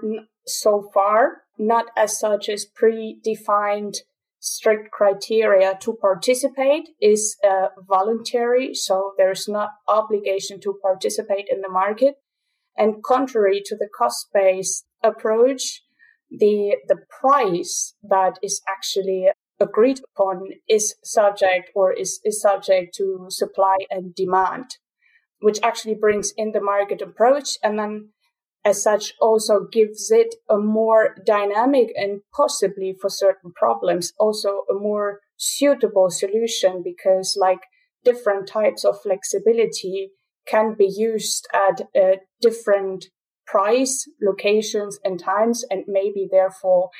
so 0.46 0.90
far 0.92 1.42
not 1.58 1.86
as 1.96 2.18
such 2.18 2.48
as 2.48 2.66
predefined 2.66 3.98
strict 4.40 4.90
criteria 4.90 5.78
to 5.80 5.94
participate 6.00 6.88
is 7.00 7.36
uh, 7.48 7.68
voluntary 7.86 8.74
so 8.74 9.12
there's 9.18 9.46
not 9.46 9.70
obligation 9.86 10.58
to 10.60 10.78
participate 10.82 11.46
in 11.50 11.60
the 11.60 11.68
market. 11.68 12.14
And 12.76 13.02
contrary 13.02 13.60
to 13.66 13.76
the 13.76 13.88
cost-based 13.96 14.86
approach 15.02 15.82
the 16.30 16.76
the 16.88 16.96
price 17.20 17.94
that 18.02 18.38
is 18.42 18.62
actually 18.68 19.28
agreed 19.58 20.00
upon 20.14 20.48
is 20.68 20.94
subject 21.02 21.70
or 21.74 21.92
is, 21.92 22.20
is 22.24 22.40
subject 22.40 22.94
to 22.94 23.26
supply 23.28 23.76
and 23.90 24.14
demand 24.14 24.76
which 25.40 25.58
actually 25.62 25.94
brings 25.94 26.32
in 26.36 26.52
the 26.52 26.60
market 26.60 27.02
approach 27.02 27.56
and 27.62 27.78
then 27.78 28.10
as 28.64 28.82
such 28.82 29.14
also 29.20 29.66
gives 29.72 30.10
it 30.10 30.34
a 30.48 30.58
more 30.58 31.16
dynamic 31.26 31.88
and 31.96 32.20
possibly 32.34 32.94
for 33.00 33.08
certain 33.08 33.52
problems 33.52 34.12
also 34.18 34.64
a 34.70 34.74
more 34.74 35.20
suitable 35.36 36.10
solution 36.10 36.82
because 36.84 37.36
like 37.40 37.60
different 38.04 38.46
types 38.46 38.84
of 38.84 39.00
flexibility 39.00 40.10
can 40.46 40.74
be 40.74 40.86
used 40.86 41.46
at 41.54 41.82
uh, 42.00 42.16
different 42.40 43.06
price 43.46 44.08
locations 44.22 44.98
and 45.04 45.18
times 45.18 45.64
and 45.70 45.84
maybe 45.86 46.28
therefore 46.30 46.90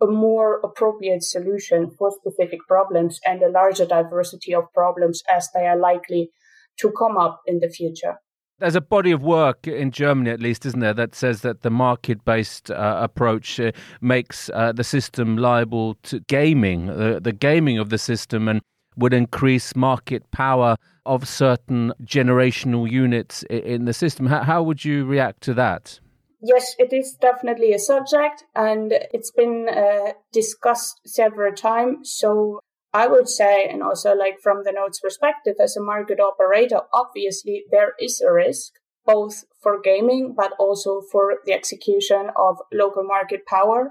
a 0.00 0.06
more 0.06 0.60
appropriate 0.60 1.22
solution 1.22 1.90
for 1.90 2.12
specific 2.12 2.60
problems 2.68 3.18
and 3.26 3.42
a 3.42 3.50
larger 3.50 3.84
diversity 3.84 4.54
of 4.54 4.72
problems 4.72 5.22
as 5.28 5.48
they 5.52 5.66
are 5.66 5.78
likely 5.78 6.30
to 6.78 6.92
come 6.92 7.16
up 7.16 7.40
in 7.46 7.58
the 7.58 7.68
future 7.68 8.18
there's 8.58 8.74
a 8.74 8.80
body 8.80 9.10
of 9.12 9.22
work 9.22 9.66
in 9.66 9.90
Germany, 9.90 10.30
at 10.30 10.40
least, 10.40 10.66
isn't 10.66 10.80
there, 10.80 10.94
that 10.94 11.14
says 11.14 11.42
that 11.42 11.62
the 11.62 11.70
market 11.70 12.24
based 12.24 12.70
uh, 12.70 12.98
approach 13.00 13.60
uh, 13.60 13.72
makes 14.00 14.50
uh, 14.54 14.72
the 14.72 14.84
system 14.84 15.36
liable 15.36 15.94
to 16.04 16.20
gaming, 16.20 16.86
the 16.86 17.36
gaming 17.38 17.78
of 17.78 17.90
the 17.90 17.98
system, 17.98 18.48
and 18.48 18.60
would 18.96 19.14
increase 19.14 19.76
market 19.76 20.28
power 20.32 20.76
of 21.06 21.26
certain 21.26 21.92
generational 22.02 22.90
units 22.90 23.44
in 23.44 23.84
the 23.84 23.92
system. 23.92 24.26
How, 24.26 24.42
how 24.42 24.62
would 24.62 24.84
you 24.84 25.04
react 25.04 25.40
to 25.42 25.54
that? 25.54 26.00
Yes, 26.40 26.74
it 26.78 26.92
is 26.92 27.16
definitely 27.20 27.72
a 27.72 27.78
subject, 27.78 28.44
and 28.54 28.92
it's 29.12 29.30
been 29.30 29.68
uh, 29.68 30.12
discussed 30.32 31.00
several 31.04 31.52
times. 31.52 32.12
So 32.16 32.60
I 32.92 33.06
would 33.06 33.28
say, 33.28 33.66
and 33.66 33.82
also 33.82 34.14
like 34.14 34.38
from 34.42 34.64
the 34.64 34.72
Nodes 34.72 35.00
perspective 35.00 35.56
as 35.62 35.76
a 35.76 35.82
market 35.82 36.20
operator, 36.20 36.80
obviously 36.92 37.64
there 37.70 37.92
is 38.00 38.20
a 38.20 38.32
risk 38.32 38.72
both 39.04 39.44
for 39.62 39.80
gaming, 39.80 40.34
but 40.36 40.52
also 40.58 41.02
for 41.12 41.36
the 41.44 41.52
execution 41.52 42.30
of 42.36 42.56
local 42.72 43.04
market 43.04 43.46
power. 43.46 43.90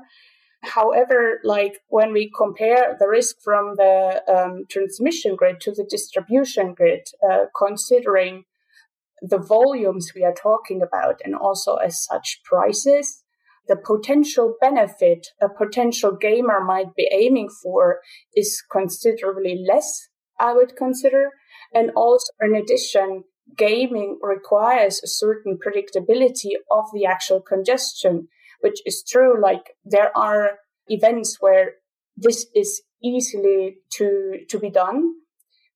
However, 0.64 1.40
like 1.44 1.80
when 1.88 2.12
we 2.14 2.32
compare 2.36 2.96
the 3.00 3.08
risk 3.08 3.38
from 3.44 3.76
the 3.76 4.24
um, 4.28 4.66
transmission 4.70 5.36
grid 5.36 5.62
to 5.62 5.72
the 5.72 5.86
distribution 5.90 6.74
grid, 6.74 7.08
uh, 7.28 7.46
considering 7.56 8.46
the 9.22 9.38
volumes 9.38 10.12
we 10.16 10.24
are 10.24 10.34
talking 10.34 10.82
about 10.82 11.22
and 11.24 11.36
also 11.36 11.76
as 11.76 12.04
such 12.04 12.42
prices, 12.44 13.24
the 13.68 13.76
potential 13.76 14.56
benefit 14.60 15.28
a 15.42 15.50
potential 15.50 16.16
gamer 16.20 16.64
might 16.64 16.96
be 16.96 17.10
aiming 17.12 17.50
for 17.64 18.00
is 18.36 18.64
considerably 18.72 19.64
less, 19.68 20.08
I 20.40 20.54
would 20.54 20.76
consider. 20.76 21.32
And 21.74 21.92
also, 21.96 22.32
in 22.42 22.56
addition, 22.56 23.24
gaming 23.58 24.20
requires 24.22 25.02
a 25.04 25.08
certain 25.08 25.58
predictability 25.58 26.52
of 26.72 26.86
the 26.94 27.06
actual 27.06 27.42
congestion, 27.42 28.28
which 28.62 28.80
is 28.86 29.04
true. 29.08 29.42
Like 29.42 29.76
there 29.86 30.16
are 30.18 30.60
events 30.88 31.38
where 31.40 31.74
this 32.16 32.48
is 32.56 32.82
easily 33.04 33.78
to, 33.94 34.40
to 34.50 34.60
be 34.60 34.70
done. 34.70 35.14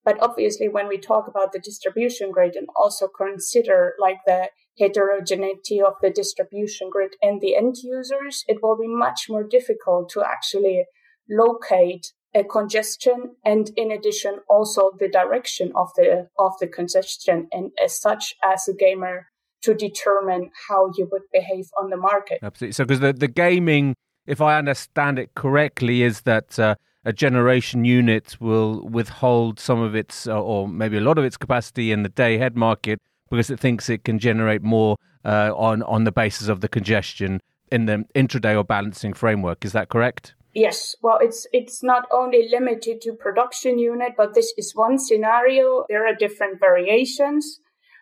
But 0.04 0.20
obviously, 0.20 0.68
when 0.68 0.88
we 0.88 0.98
talk 0.98 1.28
about 1.28 1.52
the 1.52 1.60
distribution 1.60 2.32
grid 2.32 2.56
and 2.56 2.66
also 2.74 3.06
consider 3.06 3.94
like 4.00 4.18
the 4.26 4.48
heterogeneity 4.78 5.80
of 5.80 5.94
the 6.00 6.10
distribution 6.10 6.88
grid 6.90 7.14
and 7.20 7.40
the 7.40 7.56
end 7.56 7.76
users, 7.82 8.44
it 8.48 8.58
will 8.62 8.76
be 8.76 8.88
much 8.88 9.26
more 9.28 9.44
difficult 9.44 10.08
to 10.10 10.22
actually 10.22 10.84
locate 11.28 12.12
a 12.34 12.42
congestion 12.42 13.36
and 13.44 13.70
in 13.76 13.90
addition 13.90 14.38
also 14.48 14.90
the 14.98 15.08
direction 15.08 15.70
of 15.76 15.90
the 15.96 16.28
of 16.38 16.52
the 16.60 16.66
congestion 16.66 17.46
and 17.52 17.70
as 17.82 18.00
such 18.00 18.34
as 18.42 18.66
a 18.66 18.74
gamer 18.74 19.26
to 19.62 19.74
determine 19.74 20.50
how 20.68 20.90
you 20.96 21.06
would 21.12 21.22
behave 21.30 21.66
on 21.80 21.90
the 21.90 21.96
market. 21.96 22.38
Absolutely. 22.42 22.72
So 22.72 22.84
because 22.84 23.00
the, 23.00 23.12
the 23.12 23.28
gaming 23.28 23.94
if 24.26 24.40
i 24.40 24.56
understand 24.56 25.18
it 25.18 25.34
correctly 25.34 26.02
is 26.02 26.22
that 26.22 26.58
uh, 26.58 26.74
a 27.04 27.12
generation 27.12 27.84
unit 27.84 28.36
will 28.40 28.88
withhold 28.88 29.58
some 29.58 29.80
of 29.80 29.94
its 29.94 30.26
uh, 30.26 30.40
or 30.40 30.68
maybe 30.68 30.96
a 30.96 31.00
lot 31.00 31.18
of 31.18 31.24
its 31.24 31.36
capacity 31.36 31.92
in 31.92 32.02
the 32.02 32.08
day 32.08 32.36
ahead 32.36 32.56
market 32.56 33.00
because 33.32 33.48
it 33.48 33.58
thinks 33.58 33.88
it 33.88 34.04
can 34.04 34.18
generate 34.18 34.62
more 34.62 34.96
uh, 35.24 35.50
on 35.56 35.82
on 35.84 36.04
the 36.04 36.12
basis 36.12 36.48
of 36.48 36.60
the 36.60 36.68
congestion 36.68 37.40
in 37.72 37.86
the 37.86 38.04
intraday 38.14 38.54
or 38.54 38.62
balancing 38.62 39.14
framework 39.14 39.64
is 39.64 39.72
that 39.72 39.88
correct 39.88 40.34
Yes, 40.54 40.94
well, 41.02 41.18
it's 41.18 41.46
it's 41.54 41.82
not 41.82 42.06
only 42.12 42.46
limited 42.46 43.00
to 43.02 43.14
production 43.14 43.78
unit, 43.78 44.12
but 44.18 44.34
this 44.34 44.52
is 44.58 44.72
one 44.74 44.98
scenario. 44.98 45.86
There 45.88 46.06
are 46.06 46.14
different 46.14 46.60
variations. 46.60 47.58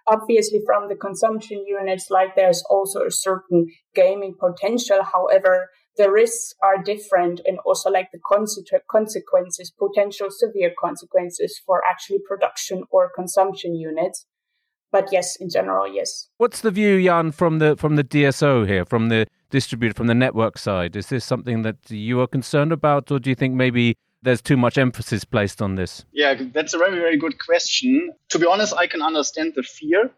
Obviously, 0.08 0.60
from 0.66 0.88
the 0.88 0.96
consumption 0.96 1.64
units, 1.64 2.10
like 2.10 2.34
there's 2.34 2.64
also 2.68 3.02
a 3.06 3.12
certain 3.12 3.68
gaming 3.94 4.34
potential. 4.34 5.04
However, 5.04 5.70
the 5.96 6.10
risks 6.10 6.52
are 6.60 6.82
different, 6.82 7.40
and 7.46 7.60
also 7.64 7.88
like 7.88 8.08
the 8.12 8.18
consequences, 8.90 9.72
potential 9.78 10.26
severe 10.30 10.72
consequences 10.76 11.60
for 11.64 11.82
actually 11.88 12.18
production 12.26 12.82
or 12.90 13.12
consumption 13.14 13.76
units 13.76 14.26
but 14.92 15.08
yes, 15.12 15.36
in 15.36 15.50
general, 15.50 15.92
yes. 15.92 16.28
What's 16.38 16.60
the 16.60 16.70
view, 16.70 17.02
Jan, 17.02 17.32
from 17.32 17.58
the 17.58 17.76
from 17.76 17.96
the 17.96 18.04
DSO 18.04 18.66
here, 18.66 18.84
from 18.84 19.08
the 19.08 19.26
distributor, 19.50 19.94
from 19.94 20.06
the 20.06 20.14
network 20.14 20.58
side? 20.58 20.96
Is 20.96 21.06
this 21.06 21.24
something 21.24 21.62
that 21.62 21.90
you 21.90 22.20
are 22.20 22.26
concerned 22.26 22.72
about, 22.72 23.10
or 23.10 23.18
do 23.18 23.30
you 23.30 23.36
think 23.36 23.54
maybe 23.54 23.96
there's 24.22 24.42
too 24.42 24.56
much 24.56 24.78
emphasis 24.78 25.24
placed 25.24 25.62
on 25.62 25.76
this? 25.76 26.04
Yeah, 26.12 26.34
that's 26.52 26.74
a 26.74 26.78
very 26.78 26.98
very 26.98 27.16
good 27.16 27.38
question. 27.38 28.12
To 28.30 28.38
be 28.38 28.46
honest, 28.46 28.74
I 28.74 28.86
can 28.86 29.02
understand 29.02 29.52
the 29.54 29.62
fear 29.62 30.10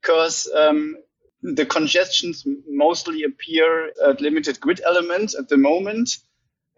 because 0.00 0.50
um, 0.54 0.96
the 1.42 1.66
congestions 1.66 2.46
mostly 2.68 3.22
appear 3.24 3.92
at 4.06 4.20
limited 4.20 4.60
grid 4.60 4.80
elements 4.84 5.34
at 5.34 5.48
the 5.48 5.56
moment. 5.56 6.10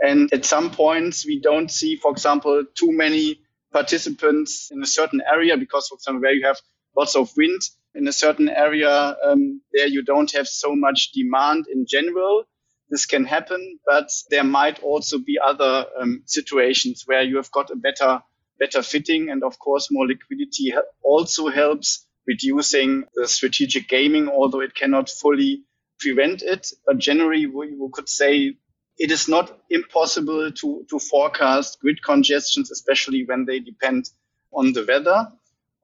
And 0.00 0.32
at 0.32 0.44
some 0.44 0.70
points, 0.70 1.24
we 1.24 1.38
don't 1.38 1.70
see, 1.70 1.94
for 1.94 2.10
example, 2.10 2.64
too 2.74 2.90
many 2.90 3.40
participants 3.72 4.70
in 4.72 4.82
a 4.82 4.86
certain 4.86 5.22
area 5.30 5.56
because, 5.56 5.86
for 5.88 5.94
example, 5.94 6.22
where 6.22 6.32
you 6.32 6.44
have 6.44 6.58
lots 6.96 7.16
of 7.16 7.30
wind 7.36 7.60
in 7.94 8.08
a 8.08 8.12
certain 8.12 8.48
area 8.48 9.16
um, 9.24 9.60
there 9.72 9.86
you 9.86 10.02
don't 10.02 10.32
have 10.32 10.48
so 10.48 10.74
much 10.74 11.12
demand 11.12 11.66
in 11.72 11.86
general. 11.88 12.44
This 12.90 13.06
can 13.06 13.24
happen 13.24 13.78
but 13.86 14.10
there 14.30 14.44
might 14.44 14.82
also 14.82 15.18
be 15.18 15.38
other 15.44 15.86
um, 15.98 16.22
situations 16.26 17.04
where 17.06 17.22
you 17.22 17.36
have 17.36 17.50
got 17.50 17.70
a 17.70 17.76
better 17.76 18.22
better 18.58 18.82
fitting 18.82 19.30
and 19.30 19.42
of 19.42 19.58
course 19.58 19.88
more 19.90 20.06
liquidity 20.06 20.74
also 21.02 21.48
helps 21.48 22.06
reducing 22.26 23.04
the 23.14 23.26
strategic 23.26 23.88
gaming 23.88 24.28
although 24.28 24.60
it 24.60 24.74
cannot 24.74 25.08
fully 25.08 25.62
prevent 25.98 26.42
it. 26.42 26.68
But 26.86 26.98
generally 26.98 27.46
we, 27.46 27.74
we 27.74 27.88
could 27.92 28.08
say 28.08 28.54
it 28.98 29.10
is 29.10 29.28
not 29.28 29.58
impossible 29.70 30.52
to, 30.52 30.86
to 30.90 30.98
forecast 30.98 31.80
grid 31.80 32.02
congestions 32.02 32.70
especially 32.70 33.24
when 33.24 33.46
they 33.46 33.60
depend 33.60 34.10
on 34.52 34.72
the 34.74 34.84
weather 34.86 35.28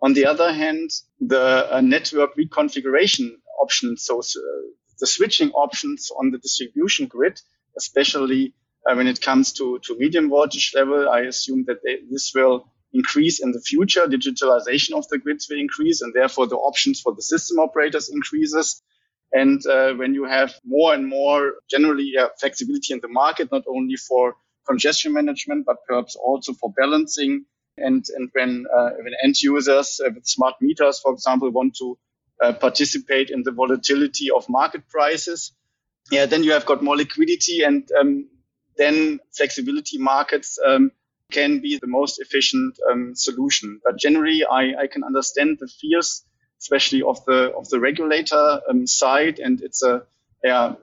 on 0.01 0.13
the 0.15 0.27
other 0.27 0.53
hand, 0.53 0.91
the 1.21 1.75
uh, 1.75 1.81
network 1.81 2.37
reconfiguration 2.37 3.31
options, 3.61 4.05
so 4.05 4.21
uh, 4.21 4.41
the 5.01 5.07
switching 5.07 5.51
options 5.51 6.11
on 6.19 6.31
the 6.31 6.39
distribution 6.39 7.07
grid, 7.07 7.41
especially 7.77 8.55
uh, 8.89 8.95
when 8.95 9.07
it 9.07 9.21
comes 9.21 9.53
to, 9.55 9.79
to 9.85 9.99
medium 9.99 10.29
voltage 10.29 10.73
level, 10.75 11.09
I 11.09 11.21
assume 11.23 11.65
that 11.67 11.83
they, 11.85 11.99
this 12.11 12.33
will 12.35 12.69
increase 12.93 13.43
in 13.43 13.53
the 13.53 13.61
future. 13.61 14.07
Digitalization 14.07 14.97
of 14.97 15.07
the 15.09 15.19
grids 15.19 15.49
will 15.51 15.59
increase, 15.59 16.01
and 16.01 16.15
therefore 16.15 16.47
the 16.47 16.57
options 16.57 17.01
for 17.01 17.15
the 17.15 17.23
system 17.23 17.59
operators 17.59 18.09
increases. 18.09 18.83
And 19.33 19.65
uh, 19.67 19.93
when 19.95 20.15
you 20.15 20.25
have 20.25 20.55
more 20.65 20.95
and 20.95 21.07
more 21.07 21.55
generally 21.69 22.13
uh, 22.19 22.29
flexibility 22.41 22.95
in 22.95 23.01
the 23.01 23.09
market, 23.09 23.51
not 23.53 23.65
only 23.69 23.97
for 23.97 24.37
congestion 24.67 25.13
management, 25.13 25.67
but 25.67 25.77
perhaps 25.87 26.17
also 26.17 26.53
for 26.55 26.73
balancing 26.77 27.45
and, 27.81 28.05
and 28.17 28.31
when, 28.33 28.67
uh, 28.75 28.91
when 29.03 29.13
end 29.23 29.41
users 29.41 30.01
uh, 30.05 30.11
with 30.15 30.27
smart 30.27 30.55
meters, 30.61 31.01
for 31.01 31.13
example, 31.13 31.51
want 31.51 31.77
to 31.77 31.99
uh, 32.43 32.53
participate 32.53 33.31
in 33.31 33.43
the 33.43 33.53
volatility 33.53 34.31
of 34.31 34.49
market 34.49 34.89
prices, 34.89 35.53
yeah, 36.11 36.27
then 36.27 36.43
you 36.43 36.53
have 36.53 36.67
got 36.67 36.83
more 36.83 36.97
liquidity 36.97 37.63
and 37.63 37.91
um, 37.99 38.29
then 38.77 39.21
flexibility 39.37 39.99
markets 39.99 40.59
um, 40.65 40.91
can 41.31 41.61
be 41.61 41.79
the 41.79 41.87
most 41.87 42.21
efficient 42.21 42.79
um, 42.91 43.15
solution. 43.15 43.81
But 43.85 43.99
generally, 43.99 44.45
I, 44.45 44.75
I 44.83 44.87
can 44.87 45.05
understand 45.05 45.59
the 45.61 45.69
fears, 45.69 46.25
especially 46.61 47.03
of 47.03 47.25
the 47.27 47.53
of 47.55 47.69
the 47.69 47.81
regulator 47.81 48.61
um, 48.69 48.87
side, 48.87 49.39
and 49.39 49.61
it's 49.61 49.83
a 49.83 50.05
yeah, 50.43 50.75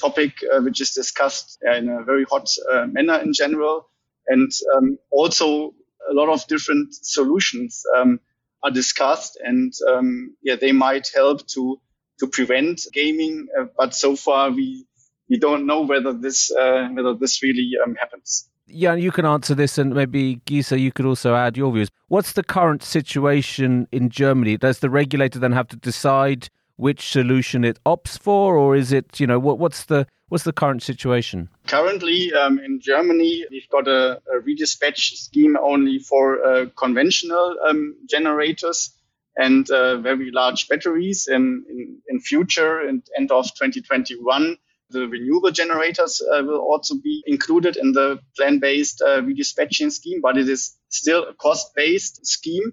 topic 0.00 0.32
uh, 0.42 0.60
which 0.60 0.80
is 0.80 0.92
discussed 0.92 1.58
in 1.62 1.88
a 1.88 2.02
very 2.04 2.24
hot 2.24 2.48
uh, 2.70 2.86
manner 2.86 3.18
in 3.18 3.32
general, 3.34 3.90
and 4.26 4.50
um, 4.76 4.98
also 5.10 5.74
a 6.10 6.14
lot 6.14 6.28
of 6.28 6.46
different 6.46 6.94
solutions 6.94 7.82
um, 7.96 8.20
are 8.62 8.70
discussed, 8.70 9.38
and 9.42 9.72
um, 9.92 10.34
yeah, 10.42 10.56
they 10.56 10.72
might 10.72 11.10
help 11.14 11.46
to 11.48 11.80
to 12.20 12.26
prevent 12.26 12.82
gaming. 12.92 13.46
Uh, 13.58 13.66
but 13.76 13.94
so 13.94 14.16
far, 14.16 14.50
we 14.50 14.86
we 15.28 15.38
don't 15.38 15.66
know 15.66 15.82
whether 15.82 16.12
this 16.12 16.50
uh, 16.50 16.88
whether 16.92 17.14
this 17.14 17.42
really 17.42 17.72
um, 17.84 17.94
happens. 17.94 18.48
Yeah, 18.66 18.94
you 18.94 19.12
can 19.12 19.26
answer 19.26 19.54
this, 19.54 19.76
and 19.76 19.94
maybe 19.94 20.36
Gesa, 20.46 20.80
you 20.80 20.90
could 20.90 21.04
also 21.04 21.34
add 21.34 21.56
your 21.56 21.70
views. 21.72 21.90
What's 22.08 22.32
the 22.32 22.42
current 22.42 22.82
situation 22.82 23.86
in 23.92 24.08
Germany? 24.08 24.56
Does 24.56 24.78
the 24.78 24.88
regulator 24.88 25.38
then 25.38 25.52
have 25.52 25.68
to 25.68 25.76
decide 25.76 26.48
which 26.76 27.08
solution 27.08 27.64
it 27.64 27.78
opts 27.84 28.18
for, 28.18 28.56
or 28.56 28.76
is 28.76 28.92
it 28.92 29.20
you 29.20 29.26
know 29.26 29.38
what, 29.38 29.58
what's 29.58 29.84
the 29.84 30.06
what's 30.28 30.44
the 30.44 30.52
current 30.52 30.82
situation? 30.82 31.48
Currently, 31.66 32.32
um, 32.34 32.58
in 32.58 32.80
Germany, 32.80 33.44
we've 33.50 33.68
got 33.68 33.86
a, 33.88 34.20
a 34.34 34.40
redispatch 34.40 35.16
scheme 35.16 35.56
only 35.56 35.98
for 35.98 36.44
uh, 36.44 36.66
conventional 36.76 37.56
um, 37.68 37.96
generators 38.08 38.90
and 39.36 39.68
uh, 39.70 39.98
very 39.98 40.30
large 40.30 40.68
batteries. 40.68 41.28
In, 41.28 41.64
in, 41.68 41.98
in 42.08 42.20
future, 42.20 42.80
and 42.80 43.02
end 43.16 43.30
of 43.30 43.46
2021, 43.46 44.56
the 44.90 45.08
renewable 45.08 45.50
generators 45.50 46.22
uh, 46.22 46.42
will 46.42 46.60
also 46.60 46.94
be 47.02 47.22
included 47.26 47.76
in 47.76 47.92
the 47.92 48.18
plan-based 48.36 49.02
uh, 49.02 49.20
redispatching 49.22 49.90
scheme, 49.90 50.20
but 50.22 50.36
it 50.36 50.48
is 50.48 50.76
still 50.88 51.24
a 51.24 51.34
cost-based 51.34 52.26
scheme. 52.26 52.72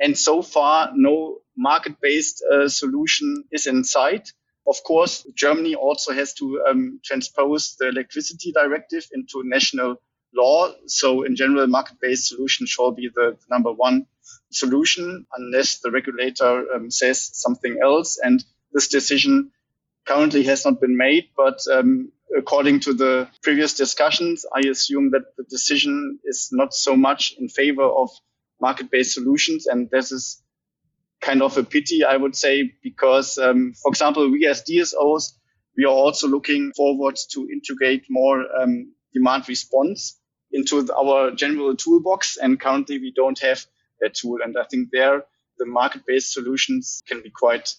And 0.00 0.16
so 0.16 0.42
far, 0.42 0.92
no 0.94 1.38
market-based 1.58 2.42
uh, 2.50 2.68
solution 2.68 3.44
is 3.50 3.66
in 3.66 3.84
sight. 3.84 4.32
Of 4.66 4.82
course, 4.84 5.26
Germany 5.34 5.74
also 5.74 6.12
has 6.12 6.32
to 6.34 6.62
um, 6.68 7.00
transpose 7.04 7.76
the 7.78 7.88
electricity 7.88 8.52
directive 8.52 9.06
into 9.12 9.42
national 9.44 9.96
law. 10.34 10.72
So 10.86 11.24
in 11.24 11.36
general, 11.36 11.66
market-based 11.66 12.28
solution 12.28 12.66
shall 12.66 12.92
be 12.92 13.10
the 13.14 13.36
number 13.50 13.72
one 13.72 14.06
solution 14.50 15.26
unless 15.36 15.80
the 15.80 15.90
regulator 15.90 16.64
um, 16.74 16.90
says 16.90 17.30
something 17.32 17.78
else. 17.82 18.18
And 18.22 18.44
this 18.72 18.88
decision 18.88 19.50
currently 20.06 20.44
has 20.44 20.64
not 20.64 20.80
been 20.80 20.96
made, 20.96 21.28
but 21.36 21.60
um, 21.72 22.12
according 22.36 22.80
to 22.80 22.92
the 22.94 23.28
previous 23.42 23.74
discussions, 23.74 24.46
I 24.54 24.68
assume 24.68 25.10
that 25.10 25.36
the 25.36 25.44
decision 25.44 26.18
is 26.24 26.50
not 26.52 26.72
so 26.74 26.96
much 26.96 27.34
in 27.38 27.48
favor 27.48 27.84
of 27.84 28.10
market-based 28.60 29.14
solutions. 29.14 29.66
And 29.66 29.90
this 29.90 30.12
is 30.12 30.42
kind 31.20 31.42
of 31.42 31.56
a 31.56 31.64
pity, 31.64 32.04
I 32.04 32.16
would 32.16 32.36
say, 32.36 32.72
because, 32.82 33.38
um, 33.38 33.74
for 33.82 33.90
example, 33.90 34.30
we 34.30 34.46
as 34.46 34.62
DSOs, 34.62 35.32
we 35.76 35.84
are 35.84 35.88
also 35.92 36.28
looking 36.28 36.72
forward 36.76 37.18
to 37.32 37.48
integrate 37.50 38.06
more 38.10 38.44
um, 38.60 38.92
demand 39.12 39.48
response 39.48 40.18
into 40.52 40.88
our 40.92 41.30
general 41.30 41.76
toolbox. 41.76 42.36
And 42.36 42.58
currently 42.58 42.98
we 42.98 43.12
don't 43.14 43.38
have 43.40 43.64
that 44.00 44.14
tool. 44.14 44.38
And 44.42 44.56
I 44.58 44.64
think 44.70 44.88
there 44.92 45.24
the 45.58 45.66
market-based 45.66 46.32
solutions 46.32 47.02
can 47.06 47.20
be 47.20 47.30
quite 47.30 47.74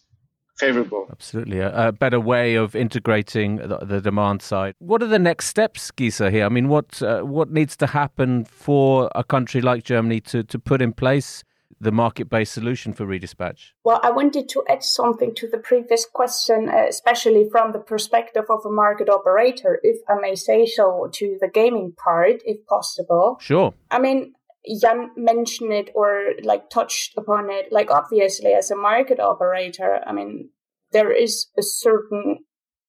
favorable. 0.58 1.08
Absolutely. 1.10 1.60
A, 1.60 1.88
a, 1.88 1.91
better 1.91 2.19
way 2.19 2.56
of 2.56 2.75
integrating 2.75 3.56
the, 3.56 3.78
the, 3.82 4.02
demand 4.02 4.41
side. 4.41 4.75
What 4.80 5.02
are 5.02 5.08
the 5.08 5.17
next 5.17 5.47
steps, 5.47 5.89
Gesa, 5.91 6.30
here? 6.30 6.45
I 6.45 6.49
mean, 6.49 6.67
what 6.67 7.02
uh, 7.02 7.21
what 7.21 7.49
needs 7.49 7.78
to 7.78 7.88
happen 7.88 8.43
for 8.43 9.10
a 9.15 9.23
country 9.23 9.62
like 9.62 9.84
Germany 9.84 10.19
to, 10.21 10.43
to 10.43 10.60
put 10.60 10.82
in 10.82 10.91
place 10.91 11.43
the 11.81 11.91
market-based 11.91 12.51
solution 12.51 12.93
for 12.93 13.05
redispatch? 13.05 13.71
Well, 13.83 13.99
I 14.03 14.11
wanted 14.11 14.49
to 14.49 14.63
add 14.69 14.83
something 14.83 15.33
to 15.35 15.47
the 15.47 15.57
previous 15.57 16.05
question, 16.05 16.69
uh, 16.69 16.85
especially 16.89 17.47
from 17.49 17.71
the 17.71 17.79
perspective 17.79 18.45
of 18.49 18.65
a 18.65 18.71
market 18.71 19.09
operator, 19.09 19.79
if 19.83 19.97
I 20.07 20.15
may 20.19 20.35
say 20.35 20.65
so, 20.65 21.09
to 21.13 21.37
the 21.39 21.47
gaming 21.47 21.93
part, 21.93 22.41
if 22.45 22.65
possible. 22.65 23.37
Sure. 23.39 23.73
I 23.89 23.99
mean, 23.99 24.33
Jan 24.81 25.11
mentioned 25.15 25.71
it 25.71 25.89
or 25.95 26.33
like 26.43 26.69
touched 26.69 27.17
upon 27.17 27.49
it. 27.49 27.71
Like 27.71 27.89
obviously, 27.89 28.53
as 28.53 28.69
a 28.69 28.75
market 28.75 29.19
operator, 29.19 30.01
I 30.05 30.11
mean, 30.11 30.49
there 30.91 31.11
is 31.11 31.47
a 31.57 31.63
certain 31.63 32.39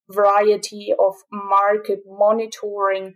variety 0.08 0.92
of 0.98 1.14
market 1.30 2.00
monitoring 2.06 3.14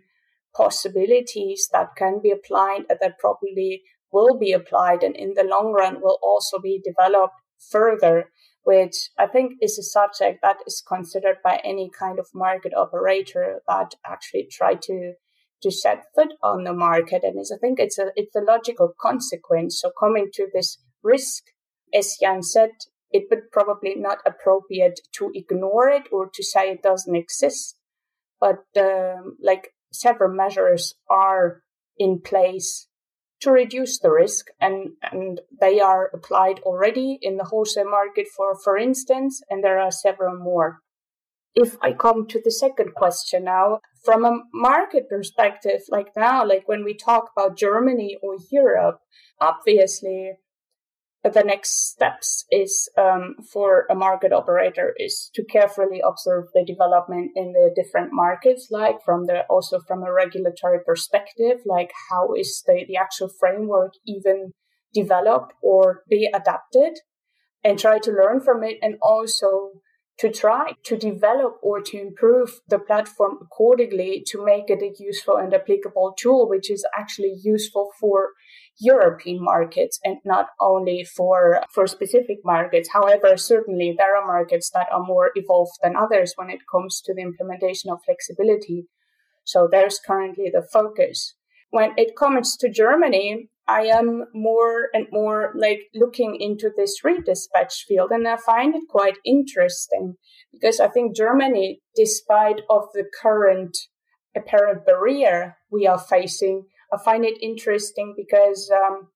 possibilities 0.55 1.67
that 1.73 1.95
can 1.97 2.21
be 2.23 2.31
applied 2.31 2.83
that 2.87 3.19
probably 3.19 3.83
will 4.15 4.37
be 4.39 4.53
applied 4.53 5.03
and 5.03 5.15
in 5.15 5.33
the 5.35 5.43
long 5.43 5.73
run 5.73 6.01
will 6.01 6.17
also 6.23 6.57
be 6.57 6.81
developed 6.91 7.35
further, 7.69 8.31
which 8.63 8.95
I 9.17 9.27
think 9.27 9.53
is 9.61 9.77
a 9.77 9.83
subject 9.83 10.39
that 10.41 10.57
is 10.65 10.81
considered 10.87 11.37
by 11.43 11.59
any 11.63 11.91
kind 11.99 12.17
of 12.17 12.27
market 12.33 12.73
operator 12.73 13.61
that 13.67 13.91
actually 14.05 14.47
try 14.49 14.75
to 14.87 15.13
to 15.63 15.71
set 15.71 16.05
foot 16.13 16.33
on 16.43 16.63
the 16.63 16.73
market. 16.73 17.23
And 17.23 17.39
I 17.39 17.57
think 17.59 17.79
it's 17.79 17.99
a 17.99 18.07
it's 18.15 18.35
a 18.35 18.47
logical 18.53 18.93
consequence. 19.07 19.81
So 19.81 19.91
coming 19.99 20.29
to 20.33 20.47
this 20.53 20.77
risk, 21.03 21.43
as 21.93 22.17
Jan 22.21 22.41
said, 22.43 22.71
it 23.11 23.23
would 23.29 23.51
probably 23.51 23.95
not 23.95 24.19
appropriate 24.25 24.99
to 25.17 25.31
ignore 25.33 25.89
it 25.89 26.07
or 26.11 26.29
to 26.33 26.43
say 26.43 26.69
it 26.69 26.83
doesn't 26.83 27.15
exist. 27.15 27.77
But 28.39 28.63
um, 28.77 29.37
like 29.41 29.73
several 29.91 30.33
measures 30.33 30.93
are 31.09 31.61
in 31.97 32.21
place 32.21 32.87
to 33.45 33.51
reduce 33.51 33.99
the 33.99 34.11
risk 34.11 34.47
and, 34.59 34.89
and 35.01 35.39
they 35.61 35.79
are 35.79 36.09
applied 36.13 36.59
already 36.61 37.17
in 37.21 37.37
the 37.37 37.45
wholesale 37.45 37.89
market 37.89 38.27
for, 38.35 38.57
for 38.61 38.75
instance, 38.75 39.41
and 39.49 39.63
there 39.63 39.79
are 39.79 39.91
several 39.91 40.37
more. 40.37 40.79
If 41.53 41.77
I 41.81 41.93
come 41.93 42.27
to 42.27 42.41
the 42.43 42.51
second 42.51 42.95
question 42.95 43.45
now, 43.45 43.79
from 44.03 44.25
a 44.25 44.41
market 44.53 45.07
perspective, 45.07 45.81
like 45.89 46.07
now, 46.17 46.45
like 46.45 46.67
when 46.67 46.83
we 46.83 46.95
talk 46.95 47.29
about 47.35 47.57
Germany 47.57 48.17
or 48.21 48.35
Europe, 48.51 48.99
obviously 49.39 50.33
the 51.33 51.43
next 51.43 51.89
steps 51.89 52.45
is 52.51 52.89
um, 52.97 53.35
for 53.51 53.85
a 53.89 53.95
market 53.95 54.31
operator 54.31 54.93
is 54.97 55.31
to 55.33 55.43
carefully 55.43 56.01
observe 56.05 56.45
the 56.53 56.63
development 56.63 57.31
in 57.35 57.53
the 57.53 57.71
different 57.75 58.09
markets, 58.11 58.67
like 58.69 58.97
from 59.03 59.25
the 59.25 59.41
also 59.49 59.79
from 59.87 60.03
a 60.03 60.13
regulatory 60.13 60.79
perspective, 60.85 61.57
like 61.65 61.91
how 62.09 62.33
is 62.33 62.63
the, 62.67 62.85
the 62.87 62.97
actual 62.97 63.29
framework 63.39 63.93
even 64.05 64.51
developed 64.93 65.53
or 65.61 66.03
be 66.09 66.29
adapted, 66.33 66.99
and 67.63 67.79
try 67.79 67.97
to 67.97 68.11
learn 68.11 68.39
from 68.39 68.63
it, 68.63 68.77
and 68.81 68.95
also 69.01 69.71
to 70.17 70.31
try 70.31 70.71
to 70.83 70.95
develop 70.95 71.57
or 71.61 71.81
to 71.81 71.99
improve 71.99 72.61
the 72.69 72.79
platform 72.79 73.37
accordingly 73.41 74.23
to 74.27 74.45
make 74.45 74.69
it 74.69 74.81
a 74.81 74.93
useful 74.97 75.35
and 75.35 75.53
applicable 75.53 76.13
tool, 76.17 76.47
which 76.47 76.71
is 76.71 76.85
actually 76.97 77.35
useful 77.43 77.89
for 77.99 78.29
European 78.79 79.41
markets 79.41 79.99
and 80.03 80.17
not 80.25 80.47
only 80.59 81.03
for, 81.03 81.61
for 81.73 81.87
specific 81.87 82.39
markets. 82.43 82.89
However, 82.91 83.37
certainly 83.37 83.95
there 83.97 84.15
are 84.17 84.27
markets 84.27 84.69
that 84.73 84.87
are 84.91 85.03
more 85.03 85.31
evolved 85.35 85.77
than 85.81 85.95
others 85.95 86.33
when 86.35 86.49
it 86.49 86.59
comes 86.71 87.01
to 87.01 87.13
the 87.13 87.21
implementation 87.21 87.89
of 87.89 87.99
flexibility. 88.05 88.87
So 89.43 89.67
there's 89.71 89.99
currently 89.99 90.51
the 90.51 90.61
focus. 90.61 91.35
When 91.69 91.93
it 91.97 92.15
comes 92.15 92.57
to 92.57 92.69
Germany, 92.69 93.49
I 93.67 93.83
am 93.83 94.25
more 94.33 94.89
and 94.93 95.07
more 95.11 95.53
like 95.55 95.89
looking 95.93 96.37
into 96.39 96.69
this 96.75 97.01
redispatch 97.03 97.83
field 97.87 98.11
and 98.11 98.27
I 98.27 98.37
find 98.37 98.75
it 98.75 98.83
quite 98.89 99.17
interesting 99.25 100.15
because 100.51 100.79
I 100.79 100.87
think 100.87 101.15
Germany, 101.15 101.81
despite 101.95 102.61
of 102.69 102.83
the 102.93 103.05
current 103.21 103.75
apparent 104.35 104.85
barrier 104.85 105.57
we 105.71 105.87
are 105.87 105.97
facing, 105.97 106.65
I 106.93 106.97
find 107.03 107.25
it 107.25 107.41
interesting 107.41 108.13
because 108.15 108.71
um, 108.71 109.09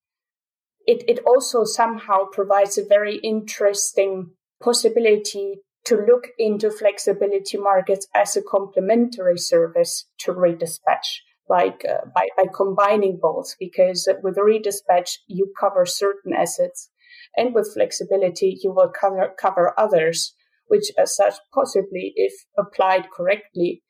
it, 0.86 1.04
it 1.08 1.20
also 1.26 1.64
somehow 1.64 2.26
provides 2.32 2.78
a 2.78 2.86
very 2.86 3.18
interesting 3.18 4.32
possibility 4.62 5.62
to 5.86 5.96
look 5.96 6.28
into 6.38 6.70
flexibility 6.70 7.58
markets 7.58 8.08
as 8.16 8.36
a 8.36 8.42
complementary 8.42 9.38
service 9.38 10.06
to 10.20 10.34
redispatch 10.34 11.22
like 11.48 11.84
uh, 11.90 12.06
by, 12.14 12.28
by 12.38 12.46
combining 12.56 13.18
both 13.20 13.56
because 13.60 14.08
with 14.22 14.38
redispatch 14.38 15.18
you 15.28 15.52
cover 15.60 15.86
certain 15.86 16.34
assets 16.34 16.90
and 17.36 17.56
with 17.56 17.74
flexibility 17.74 18.60
you 18.62 18.72
will 18.72 18.90
cover, 18.90 19.34
cover 19.40 19.74
others 19.78 20.36
which 20.68 20.92
as 20.98 21.16
such 21.16 21.36
possibly 21.54 22.14
if 22.16 22.34
applied 22.58 23.06
correctly 23.16 23.82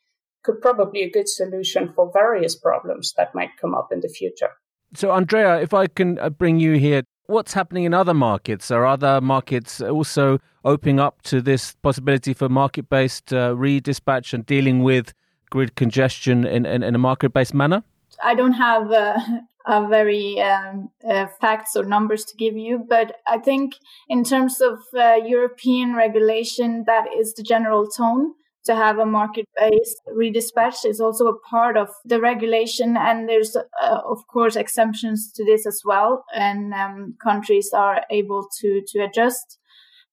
could 0.43 0.61
probably 0.61 1.03
a 1.03 1.11
good 1.11 1.27
solution 1.27 1.91
for 1.93 2.11
various 2.13 2.55
problems 2.55 3.13
that 3.17 3.33
might 3.35 3.49
come 3.59 3.75
up 3.75 3.89
in 3.91 3.99
the 4.01 4.09
future 4.09 4.51
so 4.93 5.11
andrea 5.11 5.59
if 5.61 5.73
i 5.73 5.87
can 5.87 6.17
uh, 6.19 6.29
bring 6.29 6.59
you 6.59 6.73
here 6.73 7.03
what's 7.27 7.53
happening 7.53 7.83
in 7.83 7.93
other 7.93 8.13
markets 8.13 8.71
are 8.71 8.85
other 8.85 9.21
markets 9.21 9.81
also 9.81 10.39
opening 10.65 10.99
up 10.99 11.21
to 11.21 11.41
this 11.41 11.75
possibility 11.81 12.33
for 12.33 12.49
market-based 12.49 13.33
uh, 13.33 13.53
redispatch 13.53 14.33
and 14.33 14.45
dealing 14.45 14.83
with 14.83 15.13
grid 15.49 15.75
congestion 15.75 16.45
in, 16.45 16.65
in, 16.65 16.83
in 16.83 16.95
a 16.95 16.97
market 16.97 17.33
based 17.33 17.53
manner? 17.53 17.83
I 18.23 18.35
don't 18.35 18.53
have 18.53 18.91
uh, 18.91 19.17
a 19.67 19.87
very 19.87 20.41
um, 20.41 20.89
uh, 21.07 21.27
facts 21.39 21.75
or 21.75 21.83
numbers 21.83 22.25
to 22.25 22.37
give 22.37 22.57
you, 22.57 22.85
but 22.87 23.15
I 23.27 23.37
think 23.37 23.73
in 24.07 24.23
terms 24.23 24.61
of 24.61 24.79
uh, 24.97 25.15
European 25.25 25.95
regulation, 25.95 26.83
that 26.87 27.05
is 27.17 27.33
the 27.33 27.43
general 27.43 27.87
tone. 27.87 28.33
To 28.65 28.75
have 28.75 28.99
a 28.99 29.05
market 29.05 29.45
based 29.57 30.01
redispatch 30.15 30.85
is 30.85 30.99
also 30.99 31.27
a 31.27 31.39
part 31.49 31.77
of 31.77 31.89
the 32.05 32.19
regulation, 32.19 32.97
and 32.97 33.27
there's, 33.27 33.55
uh, 33.55 33.99
of 34.05 34.27
course, 34.27 34.55
exemptions 34.55 35.31
to 35.33 35.45
this 35.45 35.65
as 35.65 35.81
well, 35.85 36.25
and 36.35 36.73
um, 36.73 37.15
countries 37.23 37.71
are 37.73 38.03
able 38.11 38.47
to, 38.59 38.81
to 38.89 38.99
adjust. 38.99 39.57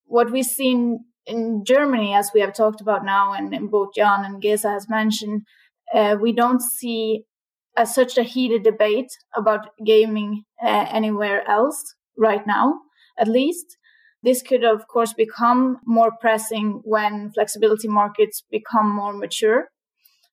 What 0.04 0.30
we've 0.30 0.44
seen 0.44 1.00
in 1.26 1.64
Germany, 1.64 2.14
as 2.14 2.30
we 2.32 2.40
have 2.40 2.54
talked 2.54 2.80
about 2.80 3.04
now, 3.04 3.32
and, 3.32 3.52
and 3.52 3.70
both 3.70 3.94
Jan 3.94 4.24
and 4.24 4.40
Gesa 4.40 4.70
has 4.70 4.88
mentioned, 4.88 5.42
uh, 5.92 6.16
we 6.20 6.32
don't 6.32 6.62
see 6.62 7.24
a, 7.76 7.84
such 7.84 8.16
a 8.16 8.22
heated 8.22 8.62
debate 8.62 9.10
about 9.34 9.70
gaming 9.84 10.44
uh, 10.62 10.86
anywhere 10.88 11.46
else 11.48 11.94
right 12.16 12.46
now, 12.46 12.80
at 13.18 13.28
least. 13.28 13.76
This 14.22 14.42
could, 14.42 14.64
of 14.64 14.88
course, 14.88 15.12
become 15.12 15.78
more 15.86 16.10
pressing 16.20 16.80
when 16.84 17.30
flexibility 17.32 17.88
markets 17.88 18.42
become 18.50 18.88
more 18.94 19.12
mature. 19.12 19.68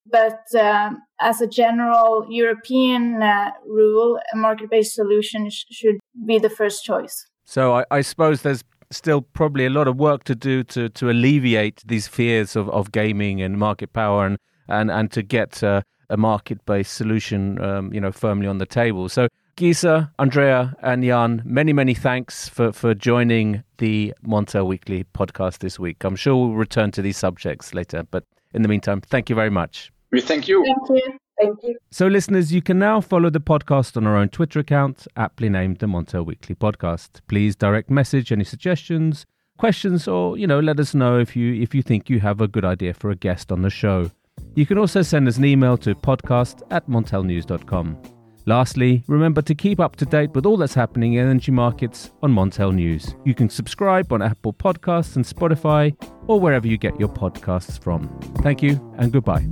But 0.06 0.42
um, 0.60 1.02
as 1.22 1.42
a 1.42 1.48
general 1.48 2.26
European 2.30 3.22
uh, 3.22 3.52
rule, 3.66 4.20
a 4.34 4.38
market 4.38 4.70
based 4.70 4.94
solution 4.94 5.50
sh- 5.50 5.66
should 5.72 5.96
be 6.26 6.40
the 6.40 6.50
first 6.50 6.84
choice. 6.84 7.26
So 7.46 7.74
I, 7.76 7.86
I 7.92 8.02
suppose 8.02 8.42
there's 8.42 8.64
still 8.92 9.22
probably 9.22 9.66
a 9.66 9.70
lot 9.70 9.88
of 9.88 9.98
work 9.98 10.24
to 10.26 10.36
do 10.36 10.64
to, 10.64 10.90
to 10.90 11.10
alleviate 11.10 11.84
these 11.86 12.08
fears 12.08 12.56
of, 12.56 12.70
of 12.70 12.92
gaming 12.92 13.42
and 13.42 13.58
market 13.58 13.94
power 13.94 14.26
and, 14.26 14.38
and, 14.68 14.92
and 14.92 15.12
to 15.12 15.22
get 15.24 15.64
uh, 15.64 15.82
a 16.10 16.18
market 16.18 16.64
based 16.66 16.94
solution 16.94 17.62
um, 17.64 17.94
you 17.94 18.02
know 18.02 18.12
firmly 18.12 18.48
on 18.48 18.58
the 18.58 18.66
table. 18.66 19.10
So 19.10 19.28
Gesa, 19.56 20.10
Andrea, 20.18 20.76
and 20.82 21.04
Jan, 21.04 21.44
many, 21.46 21.74
many 21.74 21.94
thanks 21.94 22.50
for, 22.50 22.72
for 22.72 22.96
joining 22.96 23.64
the 23.78 24.12
Montel 24.26 24.66
Weekly 24.66 25.06
podcast 25.14 25.60
this 25.60 25.78
week. 25.78 26.04
I'm 26.04 26.16
sure 26.16 26.36
we'll 26.36 26.56
return 26.56 26.90
to 26.92 27.04
these 27.04 27.18
subjects 27.18 27.74
later, 27.74 28.04
but 28.10 28.24
in 28.54 28.64
the 28.64 28.68
meantime, 28.68 29.02
thank 29.02 29.30
you 29.30 29.36
very 29.36 29.52
much. 29.52 29.92
We 30.12 30.22
thank 30.22 30.48
you. 30.48 30.64
Thank 30.66 30.90
you. 30.90 31.18
Thank 31.40 31.64
you. 31.64 31.78
So, 31.92 32.08
listeners, 32.08 32.52
you 32.52 32.64
can 32.64 32.80
now 32.80 33.00
follow 33.00 33.30
the 33.30 33.40
podcast 33.40 33.96
on 33.96 34.08
our 34.08 34.18
own 34.18 34.30
Twitter 34.30 34.60
account, 34.60 35.08
aptly 35.18 35.50
named 35.50 35.80
the 35.80 35.88
Montel 35.88 36.26
Weekly 36.26 36.56
Podcast. 36.56 37.22
Please 37.28 37.56
direct 37.56 37.92
message 37.92 38.32
any 38.32 38.44
suggestions, 38.44 39.26
questions, 39.58 40.08
or 40.08 40.38
you 40.38 40.48
know, 40.48 40.60
let 40.60 40.80
us 40.80 40.96
know 40.96 41.20
if 41.20 41.36
you 41.36 41.54
if 41.62 41.76
you 41.76 41.82
think 41.82 42.10
you 42.10 42.20
have 42.20 42.42
a 42.42 42.48
good 42.48 42.66
idea 42.66 42.94
for 42.94 43.10
a 43.12 43.16
guest 43.16 43.52
on 43.52 43.62
the 43.62 43.70
show. 43.70 44.10
You 44.56 44.66
can 44.66 44.78
also 44.78 45.02
send 45.02 45.28
us 45.28 45.38
an 45.38 45.46
email 45.46 45.78
to 45.78 45.96
podcast 45.96 46.62
at 46.72 46.88
montelnews.com. 46.88 48.13
Lastly, 48.46 49.04
remember 49.08 49.42
to 49.42 49.56
keep 49.56 49.80
up 49.80 49.96
to 49.98 50.06
date 50.06 50.32
with 50.32 50.46
all 50.46 50.58
that's 50.58 50.74
happening 50.74 51.14
in 51.14 51.26
energy 51.28 51.52
markets 51.52 52.12
on 52.22 52.34
Montel 52.34 52.74
News. 52.74 53.16
You 53.24 53.34
can 53.34 53.50
subscribe 53.50 54.12
on 54.12 54.22
Apple 54.22 54.54
Podcasts 54.54 55.16
and 55.16 55.24
Spotify 55.24 55.96
or 56.28 56.40
wherever 56.40 56.68
you 56.68 56.78
get 56.78 57.00
your 57.00 57.10
podcasts 57.10 57.82
from. 57.82 58.10
Thank 58.42 58.62
you 58.62 58.94
and 58.98 59.12
goodbye. 59.14 59.48